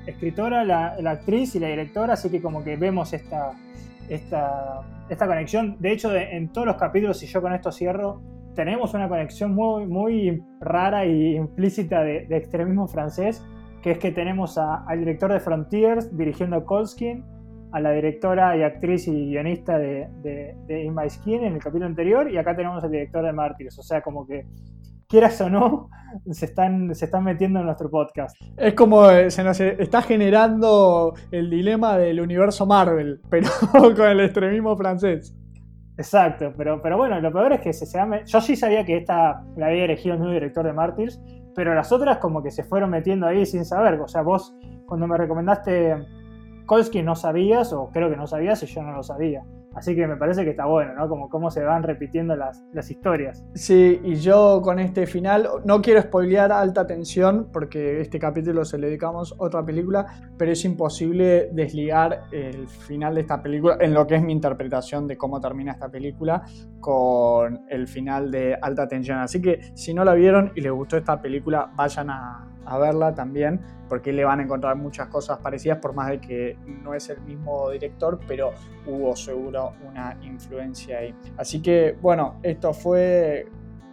[0.06, 3.52] escritora, la, actriz y la directora, así que como que vemos esta,
[4.08, 4.80] esta,
[5.10, 5.76] esta conexión.
[5.78, 8.22] De hecho, en todos los capítulos, y yo con esto cierro,
[8.54, 13.44] tenemos una conexión muy, muy rara e implícita de, extremismo francés,
[13.82, 17.39] que es que tenemos al director de Frontiers dirigiendo Colskin,
[17.72, 21.86] a la directora y actriz y guionista de, de, In My Skin en el capítulo
[21.86, 23.78] anterior, y acá tenemos al director de Mártires.
[23.78, 24.46] O sea, como que
[25.08, 25.90] quieras o no,
[26.30, 28.36] se están, se están metiendo en nuestro podcast.
[28.56, 34.20] Es como eh, se nos está generando el dilema del universo Marvel, pero con el
[34.20, 35.36] extremismo francés.
[35.96, 39.44] Exacto, pero, pero bueno, lo peor es que se, se Yo sí sabía que esta
[39.56, 41.20] la había elegido el nuevo director de Martyrs,
[41.54, 44.00] pero las otras como que se fueron metiendo ahí sin saber.
[44.00, 44.56] O sea, vos
[44.86, 45.94] cuando me recomendaste
[46.70, 49.42] Kolsky no sabías, o creo que no sabías, y yo no lo sabía.
[49.74, 51.08] Así que me parece que está bueno, ¿no?
[51.08, 53.44] Como cómo se van repitiendo las, las historias.
[53.54, 58.78] Sí, y yo con este final, no quiero spoilear alta tensión, porque este capítulo se
[58.78, 60.06] le dedicamos a otra película,
[60.38, 65.08] pero es imposible desligar el final de esta película, en lo que es mi interpretación
[65.08, 66.44] de cómo termina esta película,
[66.78, 69.18] con el final de alta tensión.
[69.18, 73.14] Así que si no la vieron y les gustó esta película, vayan a, a verla
[73.14, 77.08] también, porque le van a encontrar muchas cosas parecidas, por más de que no es
[77.08, 78.52] el mismo director, pero
[78.86, 81.14] hubo seguro una influencia ahí.
[81.36, 83.46] Así que bueno, esto fue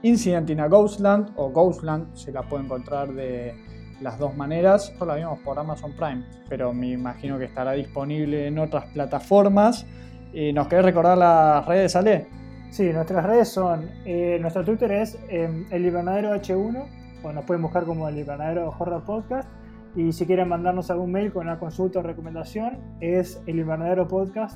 [0.03, 3.55] Incident in a Ghostland o Ghostland, se la puede encontrar de
[4.01, 4.91] las dos maneras.
[4.91, 9.85] Esto la vimos por Amazon Prime, pero me imagino que estará disponible en otras plataformas.
[10.33, 12.27] Eh, ¿Nos querés recordar las redes, Ale?
[12.69, 16.85] Sí, nuestras redes son, eh, nuestro Twitter es eh, el invernadero H1,
[17.23, 19.49] o nos pueden buscar como el invernadero Horror Podcast.
[19.95, 24.49] Y si quieren mandarnos algún mail con una consulta o recomendación, es el gmail.com.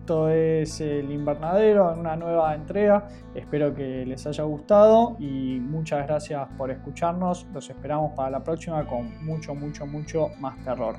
[0.00, 3.08] Esto es el invernadero en una nueva entrega.
[3.34, 7.44] Espero que les haya gustado y muchas gracias por escucharnos.
[7.52, 10.94] Los esperamos para la próxima con mucho, mucho, mucho más terror.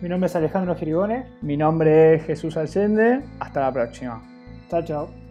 [0.00, 1.26] Mi nombre es Alejandro Girigone.
[1.42, 3.24] Mi nombre es Jesús Allende.
[3.40, 4.22] Hasta la próxima.
[4.68, 5.27] Chao, chao.